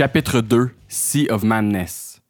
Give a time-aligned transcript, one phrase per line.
[0.00, 2.22] Chapitre 2 Sea of Madness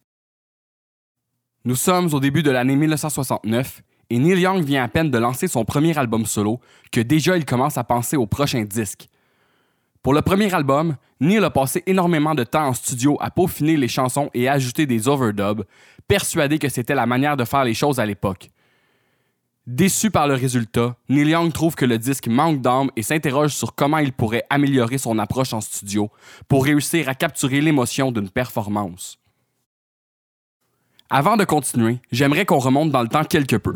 [1.63, 5.47] Nous sommes au début de l'année 1969 et Neil Young vient à peine de lancer
[5.47, 6.59] son premier album solo
[6.91, 9.07] que déjà il commence à penser au prochain disque.
[10.03, 13.87] Pour le premier album, Neil a passé énormément de temps en studio à peaufiner les
[13.87, 15.63] chansons et ajouter des overdubs,
[16.09, 18.50] persuadé que c'était la manière de faire les choses à l'époque.
[19.67, 23.75] Déçu par le résultat, Neil Young trouve que le disque manque d'âme et s'interroge sur
[23.75, 26.09] comment il pourrait améliorer son approche en studio
[26.47, 29.19] pour réussir à capturer l'émotion d'une performance.
[31.11, 33.75] Avant de continuer, j'aimerais qu'on remonte dans le temps quelque peu.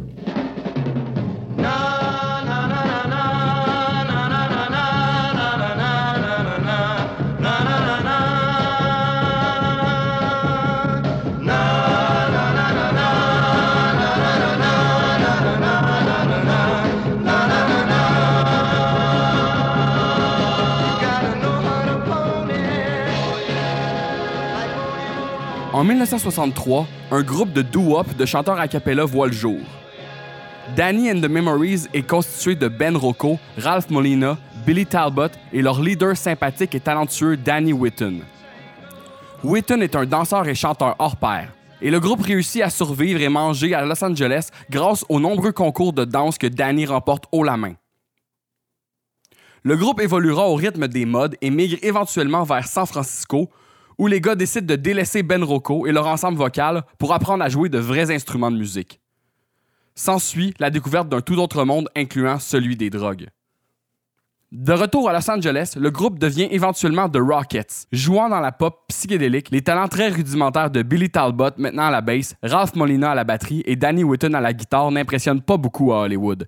[25.75, 29.59] En 1963, un groupe de doo-wop de chanteurs a cappella voit le jour.
[30.73, 35.81] Danny and the Memories est constitué de Ben Rocco, Ralph Molina, Billy Talbot et leur
[35.81, 38.21] leader sympathique et talentueux Danny Whitten.
[39.43, 43.27] Whitten est un danseur et chanteur hors pair, et le groupe réussit à survivre et
[43.27, 47.57] manger à Los Angeles grâce aux nombreux concours de danse que Danny remporte haut la
[47.57, 47.73] main.
[49.63, 53.49] Le groupe évoluera au rythme des modes et migre éventuellement vers San Francisco,
[53.97, 57.49] où les gars décident de délaisser Ben Rocco et leur ensemble vocal pour apprendre à
[57.49, 58.99] jouer de vrais instruments de musique.
[59.95, 63.27] S'ensuit la découverte d'un tout autre monde incluant celui des drogues.
[64.51, 68.85] De retour à Los Angeles, le groupe devient éventuellement The Rockets, jouant dans la pop
[68.87, 73.15] psychédélique, les talents très rudimentaires de Billy Talbot maintenant à la basse, Ralph Molina à
[73.15, 76.47] la batterie et Danny Whitten à la guitare n'impressionnent pas beaucoup à Hollywood.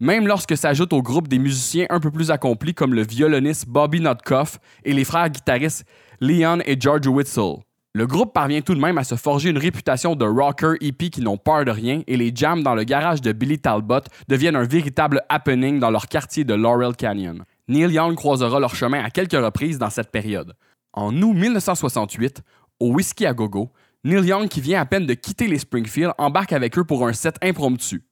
[0.00, 4.00] Même lorsque s'ajoutent au groupe des musiciens un peu plus accomplis comme le violoniste Bobby
[4.00, 5.84] Notkoff et les frères guitaristes
[6.22, 7.64] Leon et George Witzel.
[7.94, 11.20] Le groupe parvient tout de même à se forger une réputation de rocker hippie qui
[11.20, 14.62] n'ont peur de rien et les jams dans le garage de Billy Talbot deviennent un
[14.62, 17.42] véritable happening dans leur quartier de Laurel Canyon.
[17.66, 20.54] Neil Young croisera leur chemin à quelques reprises dans cette période.
[20.92, 22.42] En août 1968,
[22.78, 23.72] au Whiskey à Gogo,
[24.04, 27.14] Neil Young, qui vient à peine de quitter les Springfield, embarque avec eux pour un
[27.14, 28.04] set impromptu.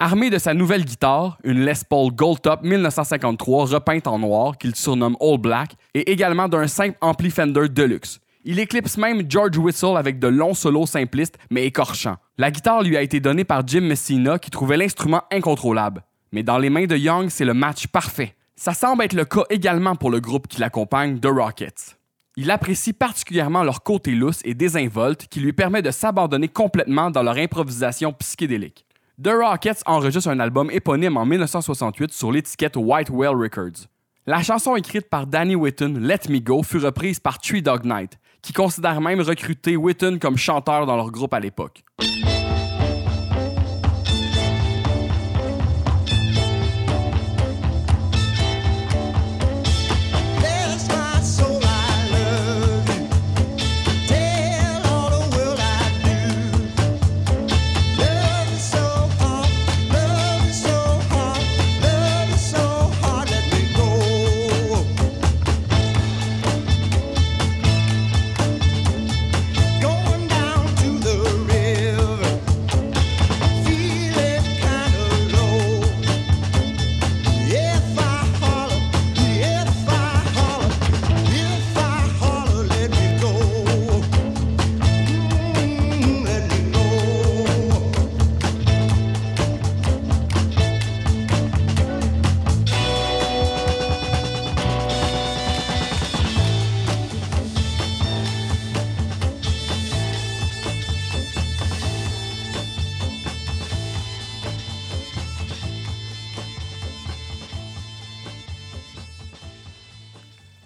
[0.00, 4.74] Armé de sa nouvelle guitare, une Les Paul Gold Top 1953 repeinte en noir qu'il
[4.74, 8.18] surnomme All Black, et également d'un simple ampli Fender Deluxe.
[8.44, 12.16] Il éclipse même George Whistle avec de longs solos simplistes mais écorchants.
[12.38, 16.02] La guitare lui a été donnée par Jim Messina qui trouvait l'instrument incontrôlable.
[16.32, 18.34] Mais dans les mains de Young, c'est le match parfait.
[18.56, 21.96] Ça semble être le cas également pour le groupe qui l'accompagne, The Rockets.
[22.36, 27.22] Il apprécie particulièrement leur côté lousse et désinvolte qui lui permet de s'abandonner complètement dans
[27.22, 28.84] leur improvisation psychédélique.
[29.22, 33.86] The Rockets enregistre un album éponyme en 1968 sur l'étiquette White Whale Records.
[34.26, 38.18] La chanson écrite par Danny Whitten, Let Me Go, fut reprise par Three Dog Night,
[38.42, 41.84] qui considère même recruter Whitten comme chanteur dans leur groupe à l'époque.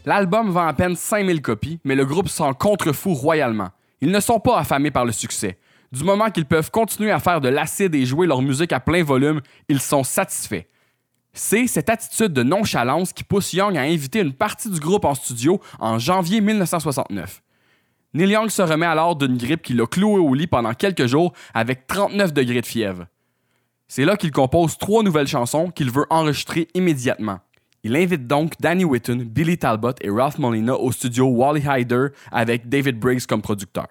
[0.09, 3.69] L'album vend à peine 5000 copies, mais le groupe s'en contrefou royalement.
[4.01, 5.59] Ils ne sont pas affamés par le succès.
[5.93, 9.05] Du moment qu'ils peuvent continuer à faire de l'acide et jouer leur musique à plein
[9.05, 10.65] volume, ils sont satisfaits.
[11.35, 15.15] C'est cette attitude de nonchalance qui pousse Young à inviter une partie du groupe en
[15.15, 17.43] studio en janvier 1969.
[18.15, 21.35] Neil Young se remet alors d'une grippe qui l'a cloué au lit pendant quelques jours
[21.53, 23.09] avec 39 degrés de fièvre.
[23.89, 27.41] C'est là qu'il compose trois nouvelles chansons qu'il veut enregistrer immédiatement.
[27.85, 32.69] Il invite donc Danny Whitten, Billy Talbot et Ralph Molina au studio Wally Hyder avec
[32.69, 33.87] David Briggs comme producteur.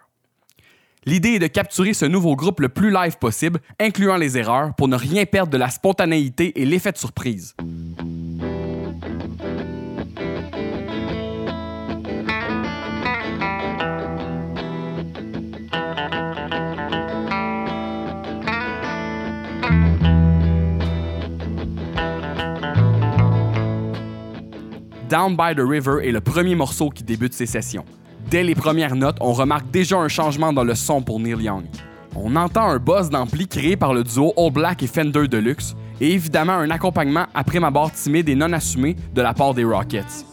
[1.05, 4.89] L'idée est de capturer ce nouveau groupe le plus live possible, incluant les erreurs, pour
[4.89, 7.55] ne rien perdre de la spontanéité et l'effet de surprise.
[25.09, 27.85] Down by the River est le premier morceau qui débute ces sessions.
[28.29, 31.63] Dès les premières notes, on remarque déjà un changement dans le son pour Neil Young.
[32.13, 36.11] On entend un buzz d'ampli créé par le duo All Black et Fender Deluxe, et
[36.11, 40.25] évidemment un accompagnement après ma barre timide et non assumé de la part des Rockets.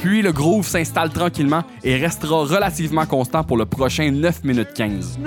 [0.00, 5.18] Puis le groove s'installe tranquillement et restera relativement constant pour le prochain 9 minutes 15.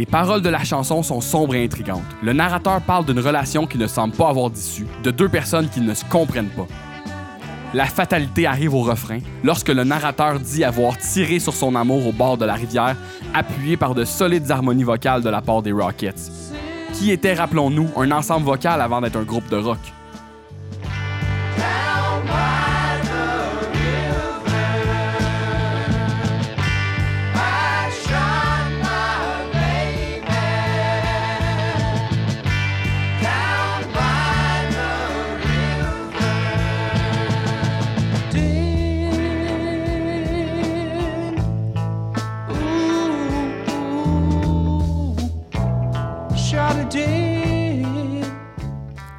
[0.00, 2.00] Les paroles de la chanson sont sombres et intrigantes.
[2.22, 5.82] Le narrateur parle d'une relation qui ne semble pas avoir d'issue, de deux personnes qui
[5.82, 6.66] ne se comprennent pas.
[7.74, 12.12] La fatalité arrive au refrain lorsque le narrateur dit avoir tiré sur son amour au
[12.12, 12.96] bord de la rivière,
[13.34, 16.30] appuyé par de solides harmonies vocales de la part des Rockets,
[16.94, 19.78] qui était, rappelons-nous, un ensemble vocal avant d'être un groupe de rock?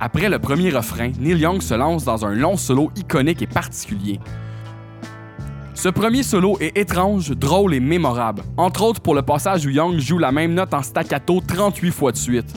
[0.03, 4.19] Après le premier refrain, Neil Young se lance dans un long solo iconique et particulier.
[5.75, 10.00] Ce premier solo est étrange, drôle et mémorable, entre autres pour le passage où Young
[10.00, 12.51] joue la même note en staccato 38 fois de suite.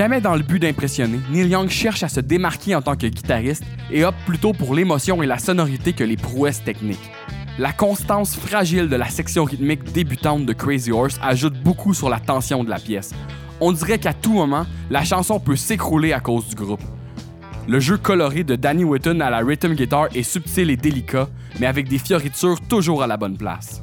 [0.00, 3.64] Jamais dans le but d'impressionner, Neil Young cherche à se démarquer en tant que guitariste
[3.90, 7.10] et opte plutôt pour l'émotion et la sonorité que les prouesses techniques.
[7.58, 12.18] La constance fragile de la section rythmique débutante de Crazy Horse ajoute beaucoup sur la
[12.18, 13.12] tension de la pièce.
[13.60, 16.80] On dirait qu'à tout moment, la chanson peut s'écrouler à cause du groupe.
[17.68, 21.28] Le jeu coloré de Danny Whitten à la rhythm guitar est subtil et délicat,
[21.60, 23.82] mais avec des fioritures toujours à la bonne place.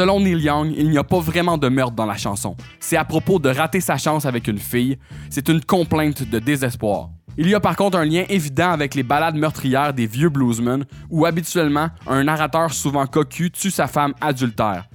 [0.00, 2.56] Selon Neil Young, il n'y a pas vraiment de meurtre dans la chanson.
[2.78, 4.96] C'est à propos de rater sa chance avec une fille.
[5.28, 7.10] C'est une complainte de désespoir.
[7.36, 10.86] Il y a par contre un lien évident avec les ballades meurtrières des vieux bluesmen,
[11.10, 14.88] où habituellement, un narrateur souvent cocu tue sa femme adultère.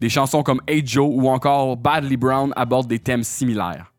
[0.00, 3.92] Des chansons comme Hey Joe ou encore Badly Brown abordent des thèmes similaires.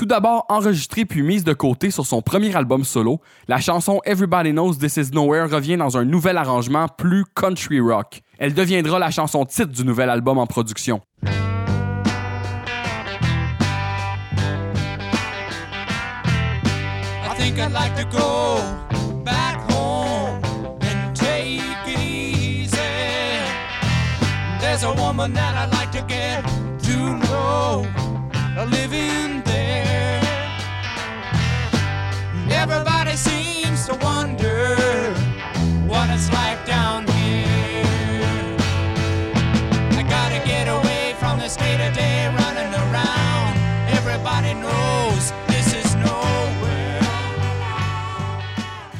[0.00, 4.52] Tout d'abord enregistrée puis mise de côté sur son premier album solo, la chanson Everybody
[4.52, 8.22] Knows This Is Nowhere revient dans un nouvel arrangement plus country rock.
[8.38, 11.02] Elle deviendra la chanson titre du nouvel album en production.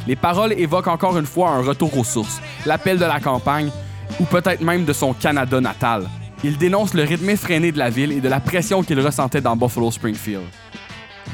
[0.07, 3.71] Les paroles évoquent encore une fois un retour aux sources, l'appel de la campagne,
[4.19, 6.09] ou peut-être même de son Canada natal.
[6.43, 9.55] Il dénonce le rythme effréné de la ville et de la pression qu'il ressentait dans
[9.55, 10.43] Buffalo Springfield.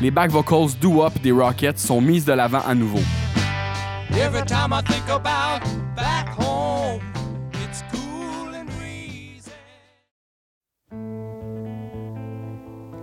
[0.03, 3.01] Les back vocals Do Up des Rockets sont mises de l'avant à nouveau.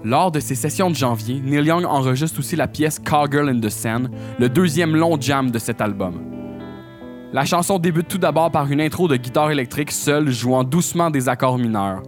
[0.04, 3.70] Lors de ses sessions de janvier, Neil Young enregistre aussi la pièce Cowgirl in the
[3.70, 6.22] Sand, le deuxième long jam de cet album.
[7.32, 11.28] La chanson débute tout d'abord par une intro de guitare électrique seule jouant doucement des
[11.28, 12.04] accords mineurs.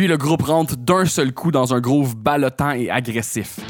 [0.00, 3.60] Puis le groupe rentre d'un seul coup dans un groove ballottant et agressif.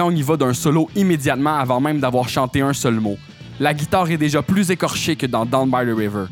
[0.00, 3.18] Young y va d'un solo immédiatement avant même d'avoir chanté un seul mot.
[3.58, 6.24] La guitare est déjà plus écorchée que dans Down by the River.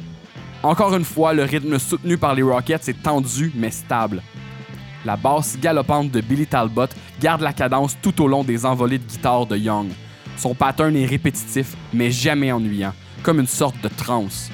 [0.62, 4.22] Encore une fois, le rythme soutenu par les Rockets est tendu mais stable.
[5.04, 6.86] La basse galopante de Billy Talbot
[7.20, 9.88] garde la cadence tout au long des envolées de guitare de Young.
[10.38, 14.50] Son pattern est répétitif mais jamais ennuyant, comme une sorte de trance.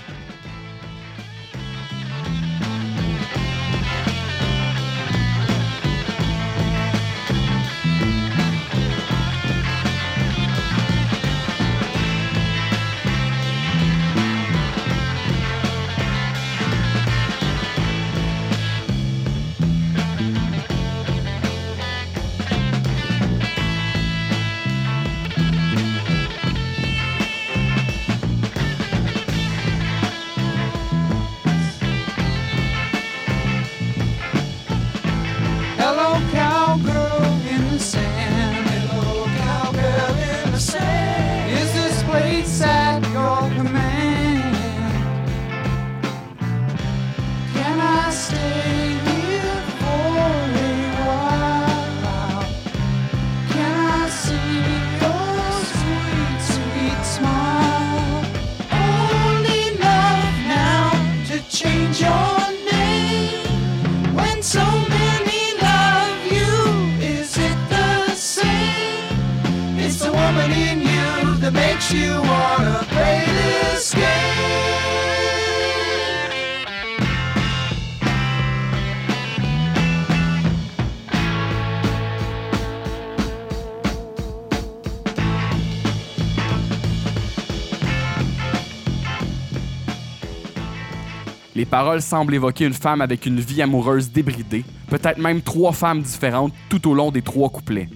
[91.75, 96.52] Paroles semblent évoquer une femme avec une vie amoureuse débridée, peut-être même trois femmes différentes
[96.69, 97.88] tout au long des trois couplets.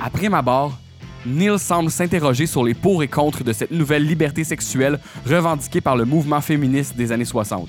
[0.00, 0.78] Après ma barre,
[1.26, 5.96] Neil semble s'interroger sur les pour et contre de cette nouvelle liberté sexuelle revendiquée par
[5.96, 7.68] le mouvement féministe des années 60.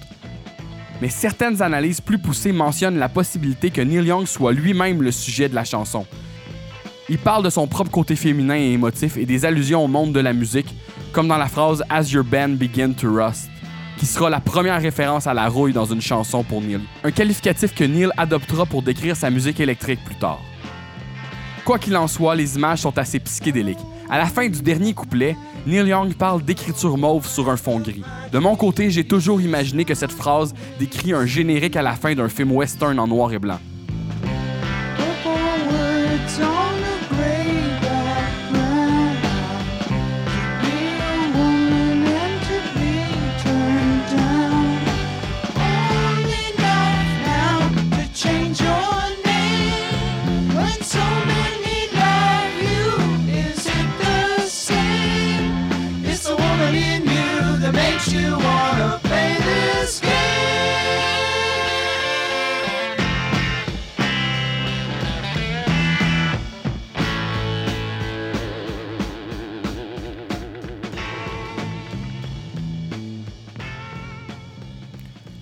[1.01, 5.50] Mais certaines analyses plus poussées mentionnent la possibilité que Neil Young soit lui-même le sujet
[5.50, 6.05] de la chanson.
[7.10, 10.20] Il parle de son propre côté féminin et émotif et des allusions au monde de
[10.20, 10.75] la musique,
[11.13, 13.50] comme dans la phrase As your band begin to rust
[13.98, 16.82] qui sera la première référence à la rouille dans une chanson pour Neil.
[17.04, 20.42] Un qualificatif que Neil adoptera pour décrire sa musique électrique plus tard.
[21.64, 23.80] Quoi qu'il en soit, les images sont assez psychédéliques.
[24.10, 25.36] À la fin du dernier couplet,
[25.66, 28.04] Neil Young parle d'écriture mauve sur un fond gris.
[28.32, 32.14] De mon côté, j'ai toujours imaginé que cette phrase décrit un générique à la fin
[32.14, 33.60] d'un film western en noir et blanc.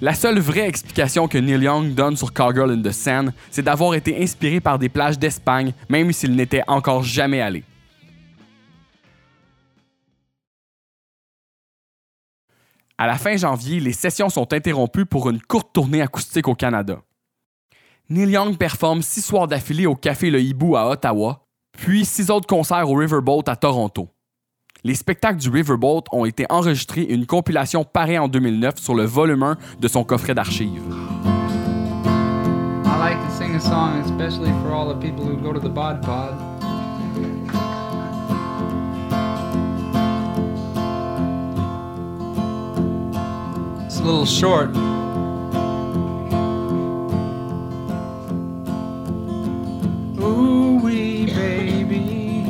[0.04, 3.96] La seule vraie explication que Neil Young donne sur Cowgirl in the Sand, c'est d'avoir
[3.96, 7.64] été inspiré par des plages d'Espagne, même s'il n'était encore jamais allé.
[12.98, 17.02] À la fin janvier, les sessions sont interrompues pour une courte tournée acoustique au Canada.
[18.10, 21.46] Neil Young performe six soirs d'affilée au Café Le Hibou à Ottawa,
[21.78, 24.13] puis six autres concerts au Riverboat à Toronto.
[24.86, 29.44] Les spectacles du Riverboat ont été enregistrés une compilation paraît en 2009 sur le volume
[29.44, 30.84] 1 de son coffret d'archives.
[32.86, 35.70] I like to sing a song, especially for all the people who go to the
[35.70, 36.34] Bod Pod.
[43.86, 44.76] It's a little short.
[50.20, 52.44] Ooh wee baby,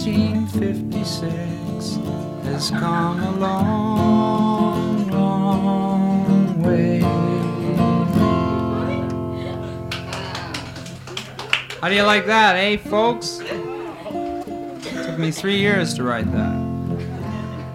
[0.00, 1.98] 1956
[2.44, 7.00] has come a long, long way.
[11.82, 13.40] How do you like that, eh, folks?
[15.18, 16.54] me three years to write that.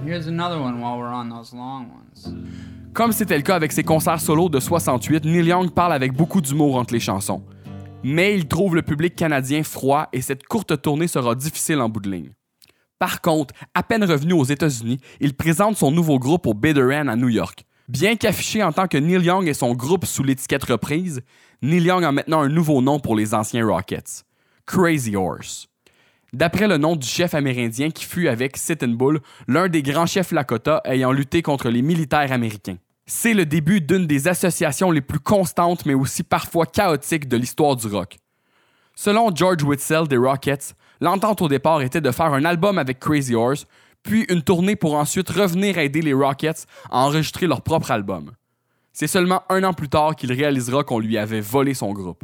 [0.04, 2.34] Here's another one while we're on those long ones.
[2.94, 6.42] Comme c'était le cas avec ses concerts solo de 68, Neil Young parle avec beaucoup
[6.42, 7.44] d'humour entre les chansons.
[8.08, 12.02] Mais il trouve le public canadien froid et cette courte tournée sera difficile en bout
[12.02, 12.30] de ligne.
[13.00, 17.16] Par contre, à peine revenu aux États-Unis, il présente son nouveau groupe au Bitter à
[17.16, 17.66] New York.
[17.88, 21.24] Bien qu'affiché en tant que Neil Young et son groupe sous l'étiquette reprise,
[21.64, 24.24] Neil Young a maintenant un nouveau nom pour les anciens Rockets.
[24.68, 25.68] Crazy Horse.
[26.32, 30.32] D'après le nom du chef amérindien qui fut avec Sitting Bull, l'un des grands chefs
[30.32, 32.78] Lakota ayant lutté contre les militaires américains.
[33.08, 37.76] C'est le début d'une des associations les plus constantes mais aussi parfois chaotiques de l'histoire
[37.76, 38.18] du rock.
[38.96, 43.36] Selon George Whitzel des Rockets, l'entente au départ était de faire un album avec Crazy
[43.36, 43.68] Horse,
[44.02, 48.32] puis une tournée pour ensuite revenir aider les Rockets à enregistrer leur propre album.
[48.92, 52.24] C'est seulement un an plus tard qu'il réalisera qu'on lui avait volé son groupe.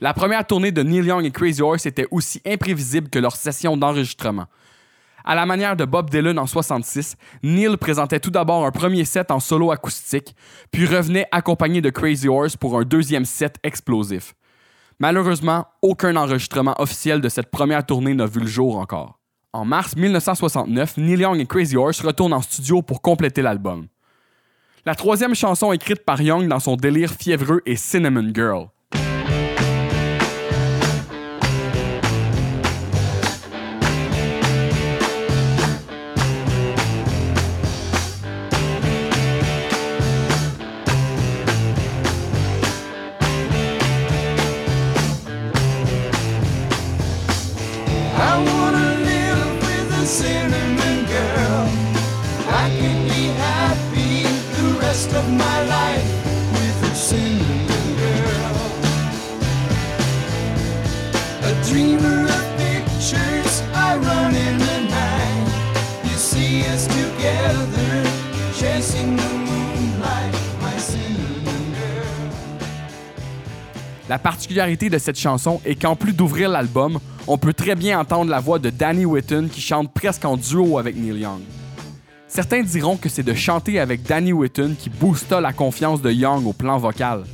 [0.00, 3.76] La première tournée de Neil Young et Crazy Horse était aussi imprévisible que leur session
[3.76, 4.46] d'enregistrement.
[5.24, 9.30] À la manière de Bob Dylan en 66, Neil présentait tout d'abord un premier set
[9.30, 10.34] en solo acoustique,
[10.70, 14.34] puis revenait accompagné de Crazy Horse pour un deuxième set explosif.
[14.98, 19.18] Malheureusement, aucun enregistrement officiel de cette première tournée n'a vu le jour encore.
[19.52, 23.86] En mars 1969, Neil Young et Crazy Horse retournent en studio pour compléter l'album.
[24.84, 28.71] La troisième chanson écrite par Young dans son délire fiévreux est Cinnamon Girl.
[74.08, 78.30] La particularité de cette chanson est qu'en plus d'ouvrir l'album, on peut très bien entendre
[78.30, 81.40] la voix de Danny Whitten qui chante presque en duo avec Neil Young.
[82.34, 86.46] Certains diront que c'est de chanter avec Danny Whitten qui boosta la confiance de Young
[86.46, 87.24] au plan vocal.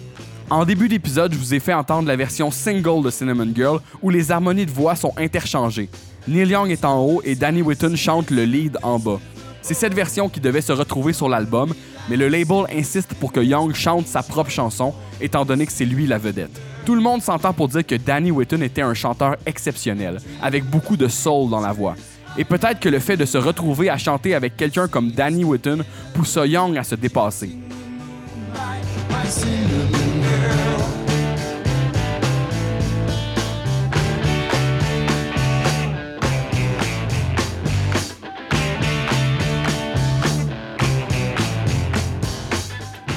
[0.51, 4.11] En début d'épisode, je vous ai fait entendre la version single de Cinnamon Girl où
[4.11, 5.89] les harmonies de voix sont interchangées.
[6.27, 9.21] Neil Young est en haut et Danny Whitten chante le lead en bas.
[9.63, 11.73] C'est cette version qui devait se retrouver sur l'album,
[12.11, 15.85] mais le label insiste pour que Young chante sa propre chanson, étant donné que c'est
[15.85, 16.61] lui la vedette.
[16.85, 20.97] Tout le monde s'entend pour dire que Danny Whitten était un chanteur exceptionnel, avec beaucoup
[20.97, 21.95] de soul dans la voix.
[22.39, 25.83] Et peut-être que le fait de se retrouver à chanter avec quelqu'un comme Danny Whitten
[26.15, 27.51] poussa Young à se dépasser.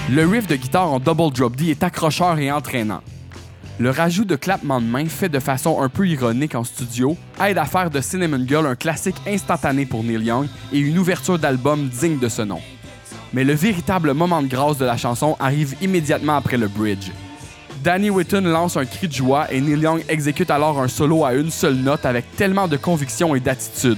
[0.10, 3.01] Le riff de guitare en double drop D est accrocheur et entraînant.
[3.79, 7.57] Le rajout de clapement de main fait de façon un peu ironique en studio aide
[7.57, 11.88] à faire de Cinnamon Girl un classique instantané pour Neil Young et une ouverture d'album
[11.88, 12.60] digne de ce nom.
[13.34, 17.12] Mais le véritable moment de grâce de la chanson arrive immédiatement après le bridge.
[17.84, 21.34] Danny Whitten lance un cri de joie et Neil Young exécute alors un solo à
[21.34, 23.97] une seule note avec tellement de conviction et d'attitude.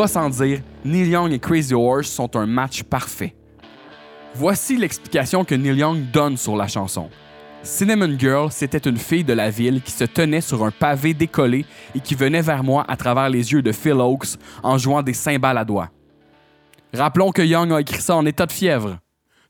[0.00, 3.34] Va sans dire, Neil Young et Crazy Horse sont un match parfait.
[4.34, 7.10] Voici l'explication que Neil Young donne sur la chanson.
[7.62, 11.66] Cinnamon Girl, c'était une fille de la ville qui se tenait sur un pavé décollé
[11.94, 15.12] et qui venait vers moi à travers les yeux de Phil Oakes en jouant des
[15.12, 15.90] cymbales à doigts.
[16.94, 18.96] Rappelons que Young a écrit ça en état de fièvre.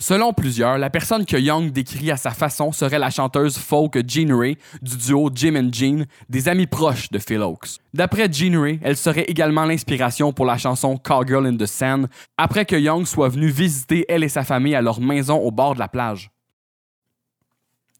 [0.02, 4.34] Selon plusieurs, la personne que Young décrit à sa façon serait la chanteuse folk Jean
[4.34, 7.76] Ray du duo Jim and Jean, des amis proches de Phil Oakes.
[7.92, 12.08] D'après Jean Ray, elle serait également l'inspiration pour la chanson Cowgirl in the Sand,
[12.38, 15.74] après que Young soit venu visiter elle et sa famille à leur maison au bord
[15.74, 16.30] de la plage.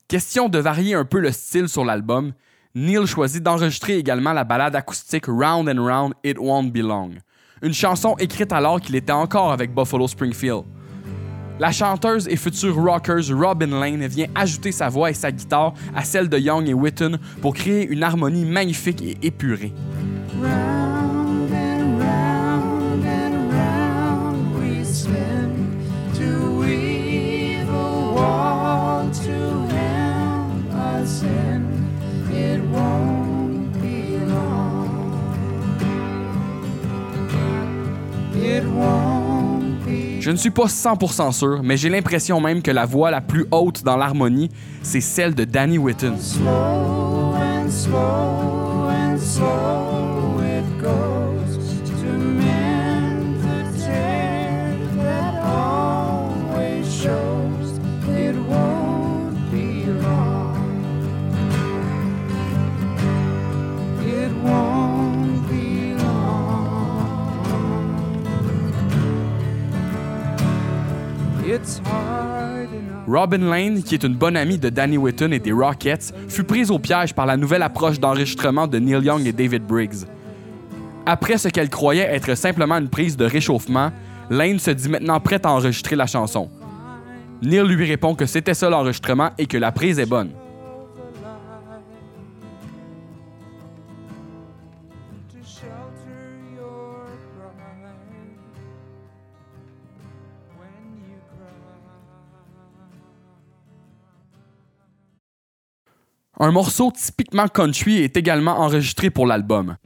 [0.08, 2.32] Question de varier un peu le style sur l'album,
[2.74, 7.10] Neil choisit d'enregistrer également la ballade acoustique Round and Round It Won't Be Long,
[7.60, 10.64] une chanson écrite alors qu'il était encore avec Buffalo Springfield.
[11.60, 16.04] La chanteuse et future rockers Robin Lane vient ajouter sa voix et sa guitare à
[16.04, 19.74] celle de Young et Whitten pour créer une harmonie magnifique et épurée.
[40.20, 43.46] Je ne suis pas 100% sûr, mais j'ai l'impression même que la voix la plus
[43.50, 44.50] haute dans l'harmonie,
[44.83, 46.14] c'est celle de Danny Whitten.
[73.20, 76.70] Robin Lane, qui est une bonne amie de Danny Whitten et des Rockets, fut prise
[76.70, 80.06] au piège par la nouvelle approche d'enregistrement de Neil Young et David Briggs.
[81.04, 83.92] Après ce qu'elle croyait être simplement une prise de réchauffement,
[84.30, 86.48] Lane se dit maintenant prête à enregistrer la chanson.
[87.42, 90.30] Neil lui répond que c'était ça l'enregistrement et que la prise est bonne.
[106.42, 109.76] Un morceau typiquement country est également enregistré pour l'album.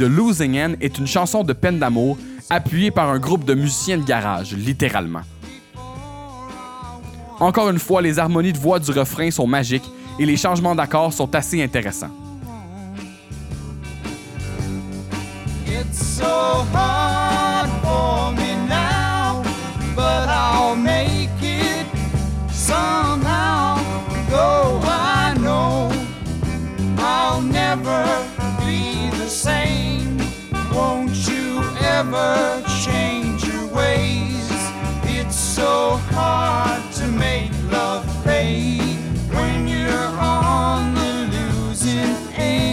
[0.00, 2.16] The Losing End est une chanson de peine d'amour
[2.48, 5.20] appuyée par un groupe de musiciens de garage, littéralement.
[7.38, 9.84] Encore une fois, les harmonies de voix du refrain sont magiques
[10.18, 12.08] et les changements d'accords sont assez intéressants.
[32.00, 34.50] Won't you ever change your ways?
[35.04, 38.78] It's so hard to make love pay
[39.34, 42.69] when you're on the losing end.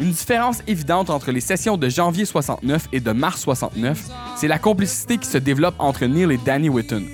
[0.00, 4.58] Une différence évidente entre les sessions de janvier 69 et de mars 69, c'est la
[4.58, 7.04] complicité qui se développe entre Neil et Danny Whitten.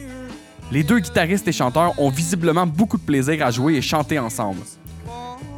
[0.70, 4.60] Les deux guitaristes et chanteurs ont visiblement beaucoup de plaisir à jouer et chanter ensemble.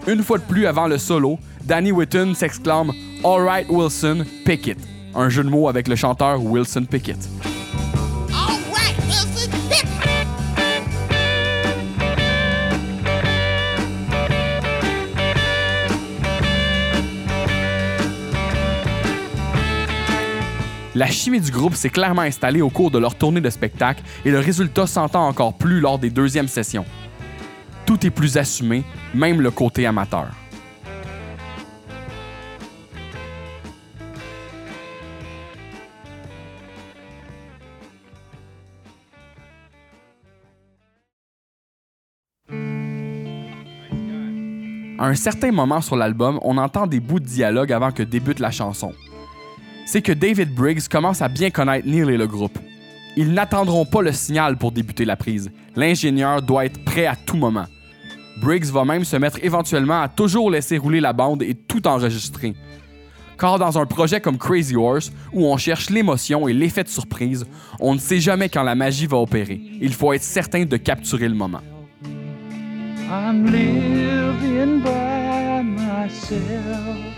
[0.06, 4.78] Une fois de plus avant le solo, Danny Whitten s'exclame Alright Wilson, pick it,
[5.14, 7.18] un jeu de mots avec le chanteur Wilson Pickett.
[20.94, 24.30] La chimie du groupe s'est clairement installée au cours de leur tournée de spectacle et
[24.30, 26.84] le résultat s'entend encore plus lors des deuxièmes sessions.
[27.86, 30.28] Tout est plus assumé, même le côté amateur.
[44.98, 48.38] À un certain moment sur l'album, on entend des bouts de dialogue avant que débute
[48.38, 48.92] la chanson.
[49.86, 52.58] C'est que David Briggs commence à bien connaître Neil et le groupe.
[53.16, 55.50] Ils n'attendront pas le signal pour débuter la prise.
[55.76, 57.66] L'ingénieur doit être prêt à tout moment.
[58.40, 62.54] Briggs va même se mettre éventuellement à toujours laisser rouler la bande et tout enregistrer.
[63.38, 67.44] Car dans un projet comme Crazy Horse, où on cherche l'émotion et l'effet de surprise,
[67.80, 69.60] on ne sait jamais quand la magie va opérer.
[69.80, 71.60] Il faut être certain de capturer le moment.
[73.12, 77.14] I'm living by myself.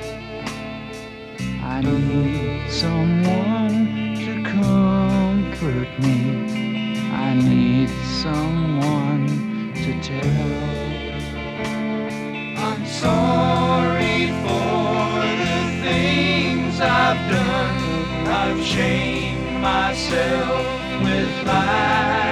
[1.63, 6.99] I need someone to comfort me.
[7.13, 7.91] I need
[8.25, 9.29] someone
[9.85, 10.51] to tell.
[12.67, 20.67] I'm sorry for the things I've chained myself
[21.05, 22.24] with lies.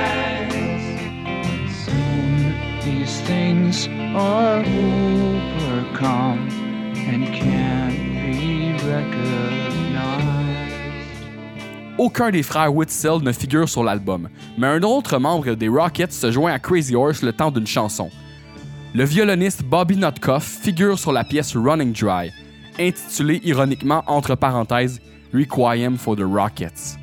[11.96, 16.30] Aucun des frères Whitfield ne figure sur l'album, mais un autre membre des Rockets se
[16.30, 18.10] joint à Crazy Horse le temps d'une chanson.
[18.94, 22.30] Le violoniste Bobby Notkoff figure sur la pièce Running Dry,
[22.78, 25.00] intitulée ironiquement entre parenthèses
[25.32, 26.98] Requiem for the Rockets.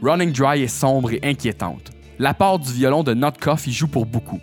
[0.00, 1.90] Running Dry est sombre et inquiétante.
[2.20, 4.38] La part du violon de Notkoff y joue pour beaucoup.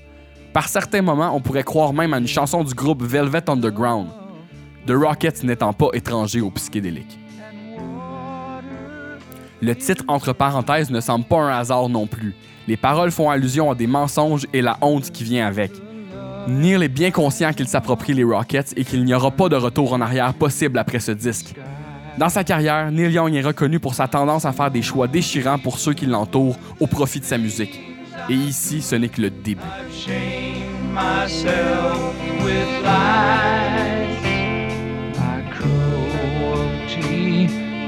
[0.55, 4.07] Par certains moments, on pourrait croire même à une chanson du groupe Velvet Underground,
[4.87, 7.19] The Rockets n'étant pas étranger au psychédélique.
[9.61, 12.35] Le titre entre parenthèses ne semble pas un hasard non plus.
[12.69, 15.73] Les paroles font allusion à des mensonges et la honte qui vient avec.
[16.47, 19.91] Neil est bien conscient qu'il s'approprie les Rockets et qu'il n'y aura pas de retour
[19.91, 21.53] en arrière possible après ce disque.
[22.17, 25.59] Dans sa carrière, Neil Young est reconnu pour sa tendance à faire des choix déchirants
[25.59, 27.94] pour ceux qui l'entourent au profit de sa musique.
[28.29, 29.61] Et ici, ce n'est que le début.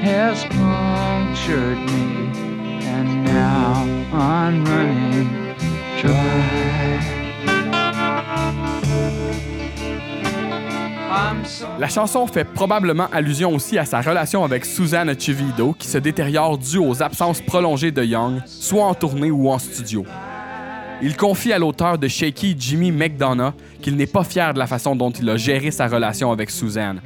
[0.07, 2.31] has punctured me,
[2.85, 5.55] and now I'm running
[6.01, 7.26] dry.
[11.79, 16.57] La chanson fait probablement allusion aussi à sa relation avec Suzanne Chivido qui se détériore
[16.57, 20.05] due aux absences prolongées de Young, soit en tournée ou en studio.
[21.01, 24.95] Il confie à l'auteur de Shaky Jimmy McDonough qu'il n'est pas fier de la façon
[24.95, 27.01] dont il a géré sa relation avec Suzanne.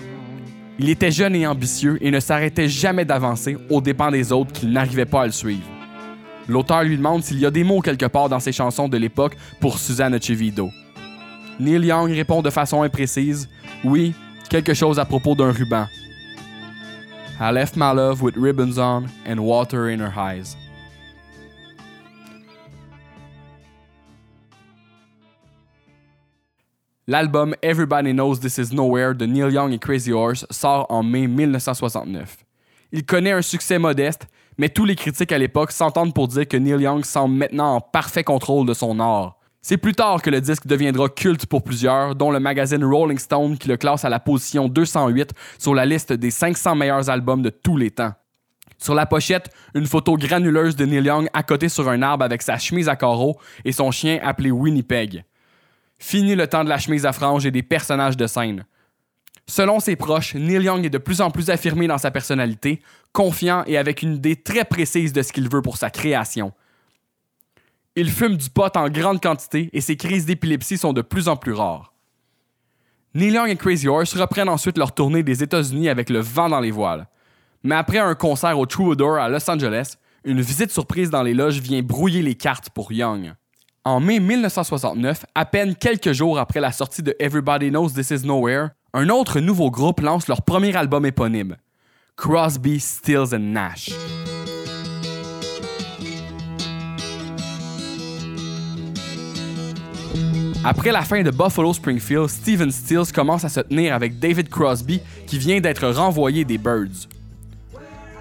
[0.80, 4.72] Il était jeune et ambitieux et ne s'arrêtait jamais d'avancer aux dépens des autres qu'il
[4.72, 5.68] n'arrivait pas à le suivre.
[6.48, 9.36] L'auteur lui demande s'il y a des mots quelque part dans ses chansons de l'époque
[9.60, 10.70] pour Suzanne Chivido.
[11.60, 13.50] Neil Young répond de façon imprécise
[13.84, 14.14] Oui,
[14.50, 15.88] quelque chose à propos d'un ruban.
[17.40, 20.56] I left my love with ribbons on and water in her eyes.
[27.08, 31.28] L'album Everybody Knows This Is Nowhere de Neil Young et Crazy Horse sort en mai
[31.28, 32.38] 1969.
[32.92, 36.58] Il connaît un succès modeste, mais tous les critiques à l'époque s'entendent pour dire que
[36.58, 39.41] Neil Young semble maintenant en parfait contrôle de son art.
[39.64, 43.60] C'est plus tard que le disque deviendra culte pour plusieurs, dont le magazine Rolling Stone
[43.60, 47.52] qui le classe à la position 208 sur la liste des 500 meilleurs albums de
[47.52, 48.14] tous les temps.
[48.80, 52.58] Sur la pochette, une photo granuleuse de Neil Young accoté sur un arbre avec sa
[52.58, 55.26] chemise à carreaux et son chien appelé Winnipeg.
[56.00, 58.66] Fini le temps de la chemise à franges et des personnages de scène.
[59.46, 63.64] Selon ses proches, Neil Young est de plus en plus affirmé dans sa personnalité, confiant
[63.68, 66.52] et avec une idée très précise de ce qu'il veut pour sa création.
[67.98, 71.36] Il fume du pot en grande quantité et ses crises d'épilepsie sont de plus en
[71.36, 71.94] plus rares.
[73.14, 76.62] Neil Young et Crazy Horse reprennent ensuite leur tournée des États-Unis avec le vent dans
[76.62, 77.08] les voiles.
[77.64, 81.60] Mais après un concert au Troubadour à Los Angeles, une visite surprise dans les loges
[81.60, 83.34] vient brouiller les cartes pour Young.
[83.84, 88.26] En mai 1969, à peine quelques jours après la sortie de Everybody Knows This Is
[88.26, 91.58] Nowhere, un autre nouveau groupe lance leur premier album éponyme,
[92.16, 93.90] Crosby, Stills and Nash.
[100.64, 105.02] Après la fin de Buffalo Springfield, Steven Stills commence à se tenir avec David Crosby
[105.26, 107.08] qui vient d'être renvoyé des Birds.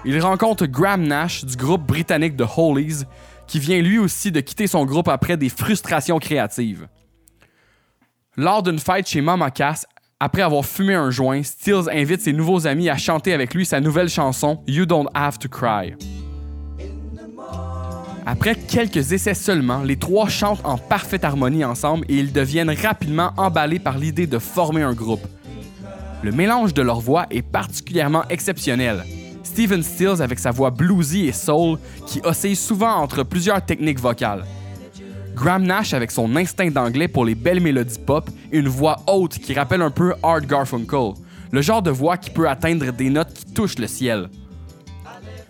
[0.05, 3.03] Il rencontre Graham Nash du groupe britannique The Hollies
[3.45, 6.87] qui vient lui aussi de quitter son groupe après des frustrations créatives.
[8.37, 9.85] Lors d'une fête chez Mama Cass,
[10.19, 13.79] après avoir fumé un joint, Stills invite ses nouveaux amis à chanter avec lui sa
[13.79, 15.93] nouvelle chanson You Don't Have to Cry.
[18.25, 23.31] Après quelques essais seulement, les trois chantent en parfaite harmonie ensemble et ils deviennent rapidement
[23.37, 25.25] emballés par l'idée de former un groupe.
[26.21, 29.03] Le mélange de leurs voix est particulièrement exceptionnel.
[29.43, 34.45] Steven Stills avec sa voix bluesy et soul qui oscille souvent entre plusieurs techniques vocales.
[35.33, 39.39] Graham Nash avec son instinct d'anglais pour les belles mélodies pop et une voix haute
[39.39, 41.13] qui rappelle un peu Art Garfunkel,
[41.51, 44.29] le genre de voix qui peut atteindre des notes qui touchent le ciel.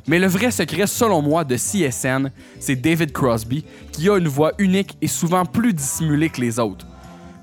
[0.07, 4.51] Mais le vrai secret, selon moi, de CSN, c'est David Crosby, qui a une voix
[4.57, 6.87] unique et souvent plus dissimulée que les autres,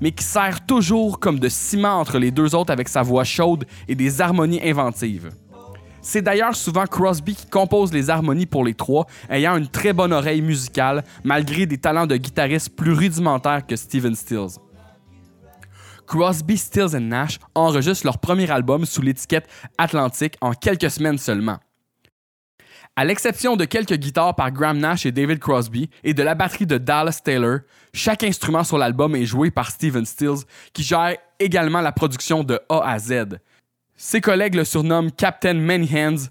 [0.01, 3.64] mais qui sert toujours comme de ciment entre les deux autres avec sa voix chaude
[3.87, 5.31] et des harmonies inventives.
[6.01, 10.12] C'est d'ailleurs souvent Crosby qui compose les harmonies pour les trois, ayant une très bonne
[10.12, 14.59] oreille musicale, malgré des talents de guitariste plus rudimentaires que Steven Stills.
[16.07, 21.59] Crosby, Stills and Nash enregistrent leur premier album sous l'étiquette Atlantic en quelques semaines seulement.
[22.99, 26.67] À l'exception de quelques guitares par Graham Nash et David Crosby et de la batterie
[26.67, 27.61] de Dallas Taylor,
[27.95, 32.59] chaque instrument sur l'album est joué par Steven Stills, qui gère également la production de
[32.69, 33.39] A à Z.
[33.97, 36.27] Ses collègues le surnomment Captain Many Hands,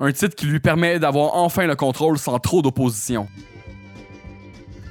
[0.00, 3.28] Un titre qui lui permet d'avoir enfin le contrôle sans trop d'opposition.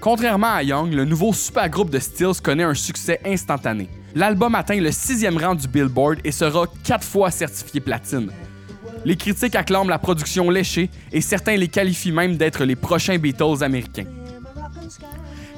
[0.01, 3.89] Contrairement à Young, le nouveau supergroupe de Stills connaît un succès instantané.
[4.13, 8.29] L'album atteint le sixième rang du Billboard et sera quatre fois certifié platine.
[9.05, 13.63] Les critiques acclament la production léchée et certains les qualifient même d'être les prochains Beatles
[13.63, 14.07] américains.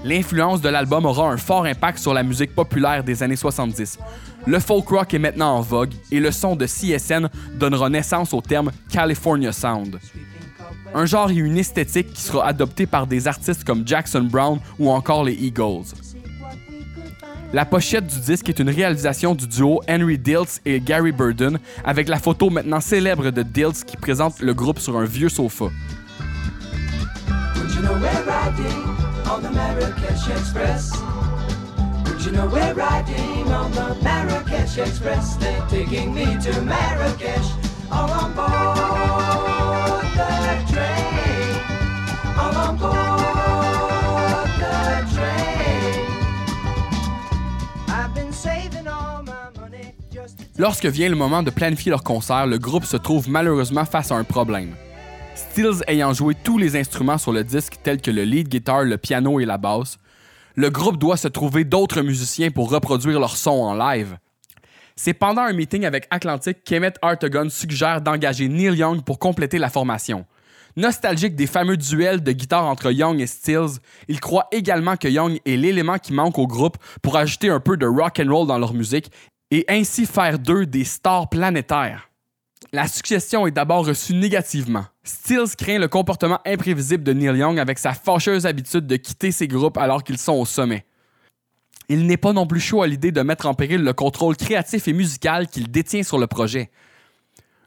[0.03, 3.99] L'influence de l'album aura un fort impact sur la musique populaire des années 70.
[4.45, 8.41] Le folk rock est maintenant en vogue et le son de CSN donnera naissance au
[8.41, 9.97] terme California Sound.
[10.93, 14.89] Un genre et une esthétique qui sera adoptée par des artistes comme Jackson Brown ou
[14.89, 15.85] encore les Eagles.
[17.53, 22.09] La pochette du disque est une réalisation du duo Henry Diltz et Gary Burden, avec
[22.09, 25.65] la photo maintenant célèbre de Diltz qui présente le groupe sur un vieux sofa.
[50.59, 54.15] Lorsque vient le moment de planifier leur concert, le groupe se trouve malheureusement face à
[54.15, 54.75] un problème.
[55.35, 58.97] Stills ayant joué tous les instruments sur le disque tels que le lead guitar, le
[58.97, 59.99] piano et la basse,
[60.55, 64.17] le groupe doit se trouver d'autres musiciens pour reproduire leur son en live.
[64.95, 69.69] C'est pendant un meeting avec Atlantic qu'Emmett Artagon suggère d'engager Neil Young pour compléter la
[69.69, 70.25] formation.
[70.75, 75.39] Nostalgique des fameux duels de guitare entre Young et Stills, il croit également que Young
[75.45, 78.57] est l'élément qui manque au groupe pour ajouter un peu de rock and roll dans
[78.57, 79.11] leur musique
[79.51, 82.09] et ainsi faire d'eux des stars planétaires.
[82.73, 84.85] La suggestion est d'abord reçue négativement.
[85.03, 89.47] Stills craint le comportement imprévisible de Neil Young avec sa fâcheuse habitude de quitter ses
[89.47, 90.85] groupes alors qu'ils sont au sommet.
[91.87, 94.87] Il n'est pas non plus chaud à l'idée de mettre en péril le contrôle créatif
[94.89, 96.69] et musical qu'il détient sur le projet.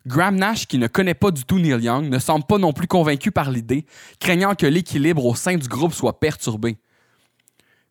[0.07, 2.87] Graham Nash, qui ne connaît pas du tout Neil Young, ne semble pas non plus
[2.87, 3.87] convaincu par l'idée,
[4.19, 6.77] craignant que l'équilibre au sein du groupe soit perturbé.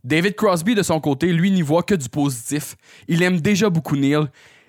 [0.04, 2.76] David Crosby, de son côté, lui n'y voit que du positif.
[3.08, 4.26] Il aime déjà beaucoup Neil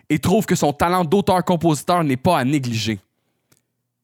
[0.08, 2.98] et trouve que son talent d'auteur-compositeur n'est pas à négliger.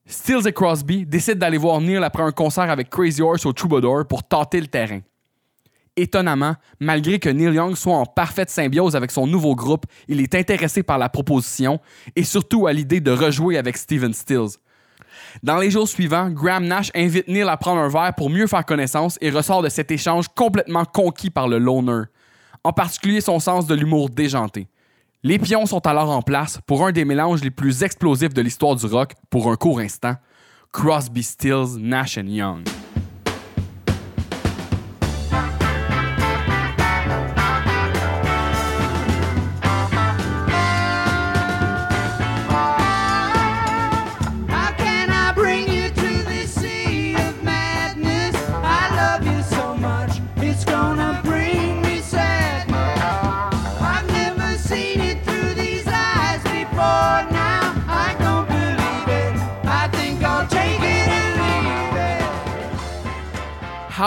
[0.06, 4.06] Stills et Crosby décident d'aller voir Neil après un concert avec Crazy Horse au Troubadour
[4.06, 5.00] pour tâter le terrain.
[5.96, 10.34] Étonnamment, malgré que Neil Young soit en parfaite symbiose avec son nouveau groupe, il est
[10.34, 11.80] intéressé par la proposition
[12.14, 14.58] et surtout à l'idée de rejouer avec Steven Stills.
[15.42, 18.64] Dans les jours suivants, Graham Nash invite Neil à prendre un verre pour mieux faire
[18.64, 22.04] connaissance et ressort de cet échange complètement conquis par le loner,
[22.64, 24.68] en particulier son sens de l'humour déjanté.
[25.22, 28.76] Les pions sont alors en place pour un des mélanges les plus explosifs de l'histoire
[28.76, 30.14] du rock pour un court instant,
[30.72, 32.62] Crosby, Stills, Nash Young.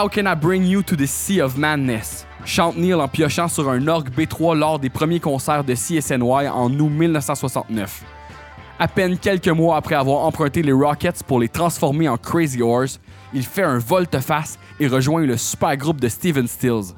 [0.00, 2.24] How can I bring you to the sea of madness?
[2.46, 6.72] Chante Neil en piochant sur un orgue B3 lors des premiers concerts de CSNY en
[6.72, 8.02] août 1969.
[8.78, 12.98] À peine quelques mois après avoir emprunté les Rockets pour les transformer en Crazy Horse,
[13.34, 16.94] il fait un volte-face et rejoint le super groupe de Steven Stills.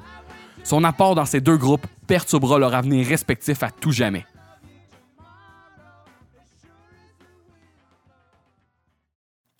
[0.63, 4.25] Son apport dans ces deux groupes perturbera leur avenir respectif à tout jamais.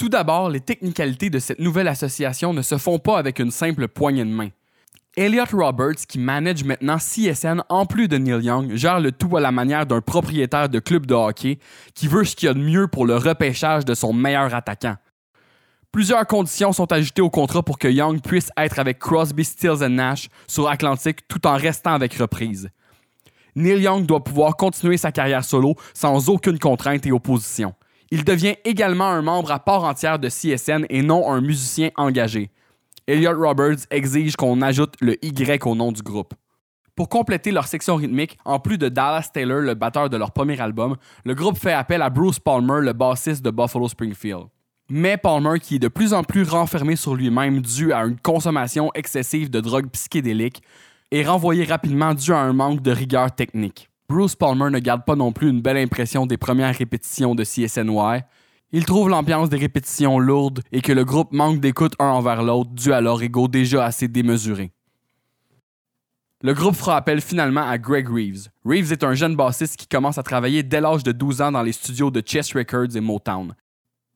[0.03, 3.87] Tout d'abord, les technicalités de cette nouvelle association ne se font pas avec une simple
[3.87, 4.49] poignée de main.
[5.15, 9.39] Elliot Roberts, qui manage maintenant CSN en plus de Neil Young, gère le tout à
[9.39, 11.57] la manière d'un propriétaire de club de hockey
[11.95, 14.97] qui veut ce qu'il y a de mieux pour le repêchage de son meilleur attaquant.
[15.93, 20.27] Plusieurs conditions sont ajoutées au contrat pour que Young puisse être avec Crosby, Stills Nash
[20.47, 22.69] sur Atlantic tout en restant avec reprise.
[23.55, 27.73] Neil Young doit pouvoir continuer sa carrière solo sans aucune contrainte et opposition.
[28.15, 32.51] Il devient également un membre à part entière de CSN et non un musicien engagé.
[33.07, 36.35] Elliot Roberts exige qu'on ajoute le Y au nom du groupe.
[36.95, 40.61] Pour compléter leur section rythmique, en plus de Dallas Taylor, le batteur de leur premier
[40.61, 40.95] album,
[41.25, 44.43] le groupe fait appel à Bruce Palmer, le bassiste de Buffalo Springfield.
[44.91, 48.91] Mais Palmer, qui est de plus en plus renfermé sur lui-même dû à une consommation
[48.93, 50.61] excessive de drogues psychédéliques,
[51.09, 53.89] est renvoyé rapidement dû à un manque de rigueur technique.
[54.09, 58.21] Bruce Palmer ne garde pas non plus une belle impression des premières répétitions de CSNY.
[58.71, 62.71] Il trouve l'ambiance des répétitions lourde et que le groupe manque d'écoute un envers l'autre
[62.71, 64.71] dû à leur ego déjà assez démesuré.
[66.41, 68.49] Le groupe fera appel finalement à Greg Reeves.
[68.65, 71.61] Reeves est un jeune bassiste qui commence à travailler dès l'âge de 12 ans dans
[71.61, 73.55] les studios de Chess Records et Motown.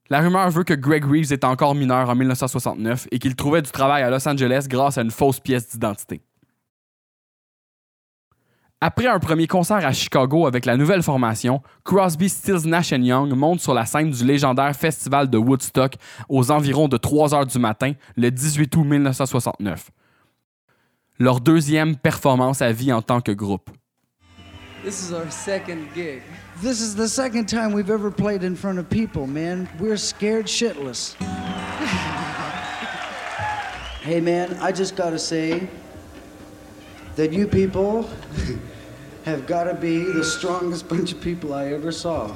[0.09, 3.71] La rumeur veut que Greg Reeves est encore mineur en 1969 et qu'il trouvait du
[3.71, 6.21] travail à Los Angeles grâce à une fausse pièce d'identité.
[8.79, 13.59] Après un premier concert à Chicago avec la nouvelle formation, Crosby, Stills, Nash Young monte
[13.59, 15.95] sur la scène du légendaire festival de Woodstock
[16.29, 19.89] aux environs de 3 heures du matin le 18 août 1969.
[21.17, 23.71] Leur deuxième performance à vie en tant que groupe.
[24.83, 26.21] This is our second gig.
[26.61, 29.67] This is the second time we've ever played in front of people, man.
[29.79, 31.15] We're scared shitless.
[34.03, 35.67] hey, man, I just gotta say
[37.17, 38.09] that you people
[39.25, 42.27] have gotta be the strongest bunch of people I ever saw.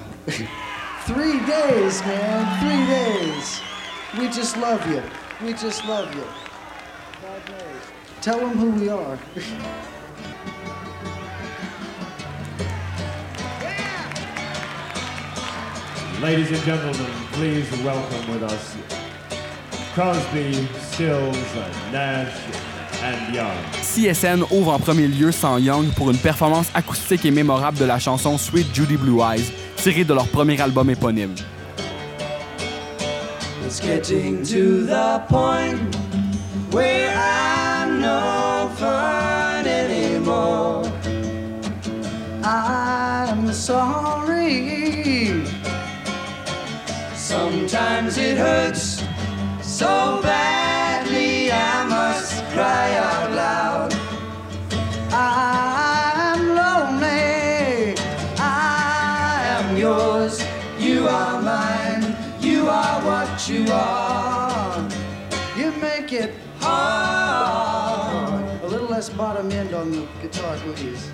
[1.06, 3.62] Three days, man, three days.
[4.20, 5.02] We just love you.
[5.44, 6.26] We just love you.
[8.22, 9.18] Tell them who we are.
[16.22, 18.76] Ladies and gentlemen, please welcome with us
[19.94, 22.71] Crosby, Stills, and Nash,
[23.82, 28.00] CSN ouvre en premier lieu sans Young pour une performance acoustique et mémorable de la
[28.00, 31.36] chanson Sweet Judy Blue Eyes, tirée de leur premier album éponyme.
[42.44, 45.44] I'm sorry.
[47.16, 49.04] Sometimes it hurts
[49.62, 50.71] so must
[52.54, 53.94] cry out loud.
[55.14, 57.96] I'm lonely.
[58.38, 60.44] I am yours,
[60.78, 64.90] you are mine, you are what you are.
[65.58, 68.44] You make it Hard.
[68.64, 71.10] a little less bottom end on the guitar, please.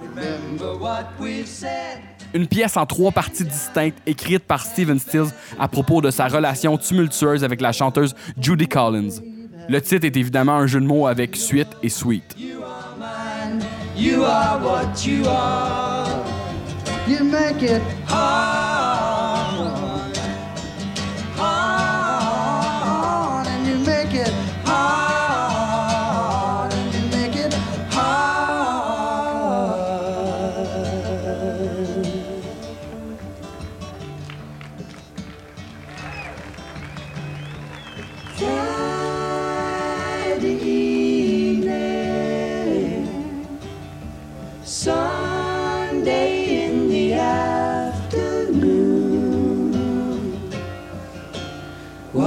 [0.00, 2.19] Remember what we've said.
[2.32, 6.78] Une pièce en trois parties distinctes écrite par Steven Stills à propos de sa relation
[6.78, 9.20] tumultueuse avec la chanteuse Judy Collins.
[9.68, 12.36] Le titre est évidemment un jeu de mots avec suite et sweet.
[13.96, 16.08] You are what you are.
[17.06, 19.19] You make it Hard.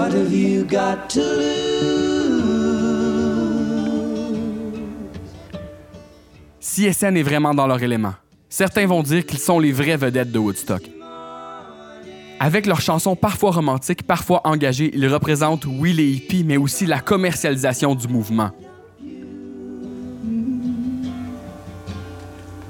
[0.03, 1.63] What have you got to lose?
[6.59, 8.13] CSN est vraiment dans leur élément.
[8.49, 10.81] Certains vont dire qu'ils sont les vraies vedettes de Woodstock.
[12.37, 16.99] Avec leurs chansons parfois romantiques, parfois engagées, ils représentent, oui, les hippies, mais aussi la
[16.99, 18.51] commercialisation du mouvement.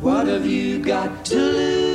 [0.03, 1.92] What have you got to lose?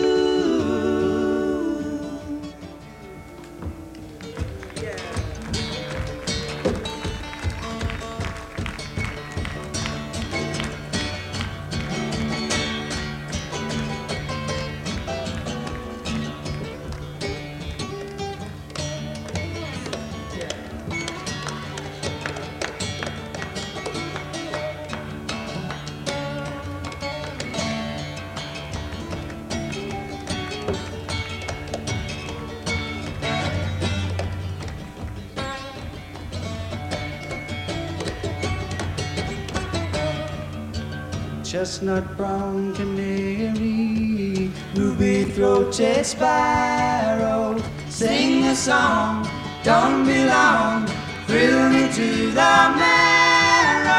[41.58, 44.48] Chestnut brown canary.
[44.76, 47.56] Ruby throated sparrow,
[47.88, 49.26] sing a song,
[49.64, 50.86] don't belong,
[51.26, 53.98] thrill me to the marrow.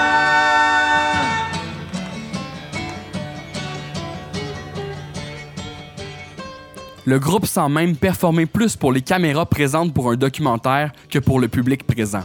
[7.06, 11.42] Le groupe sent même performer plus pour les caméras présentes pour un documentaire que pour
[11.42, 12.24] le public présent.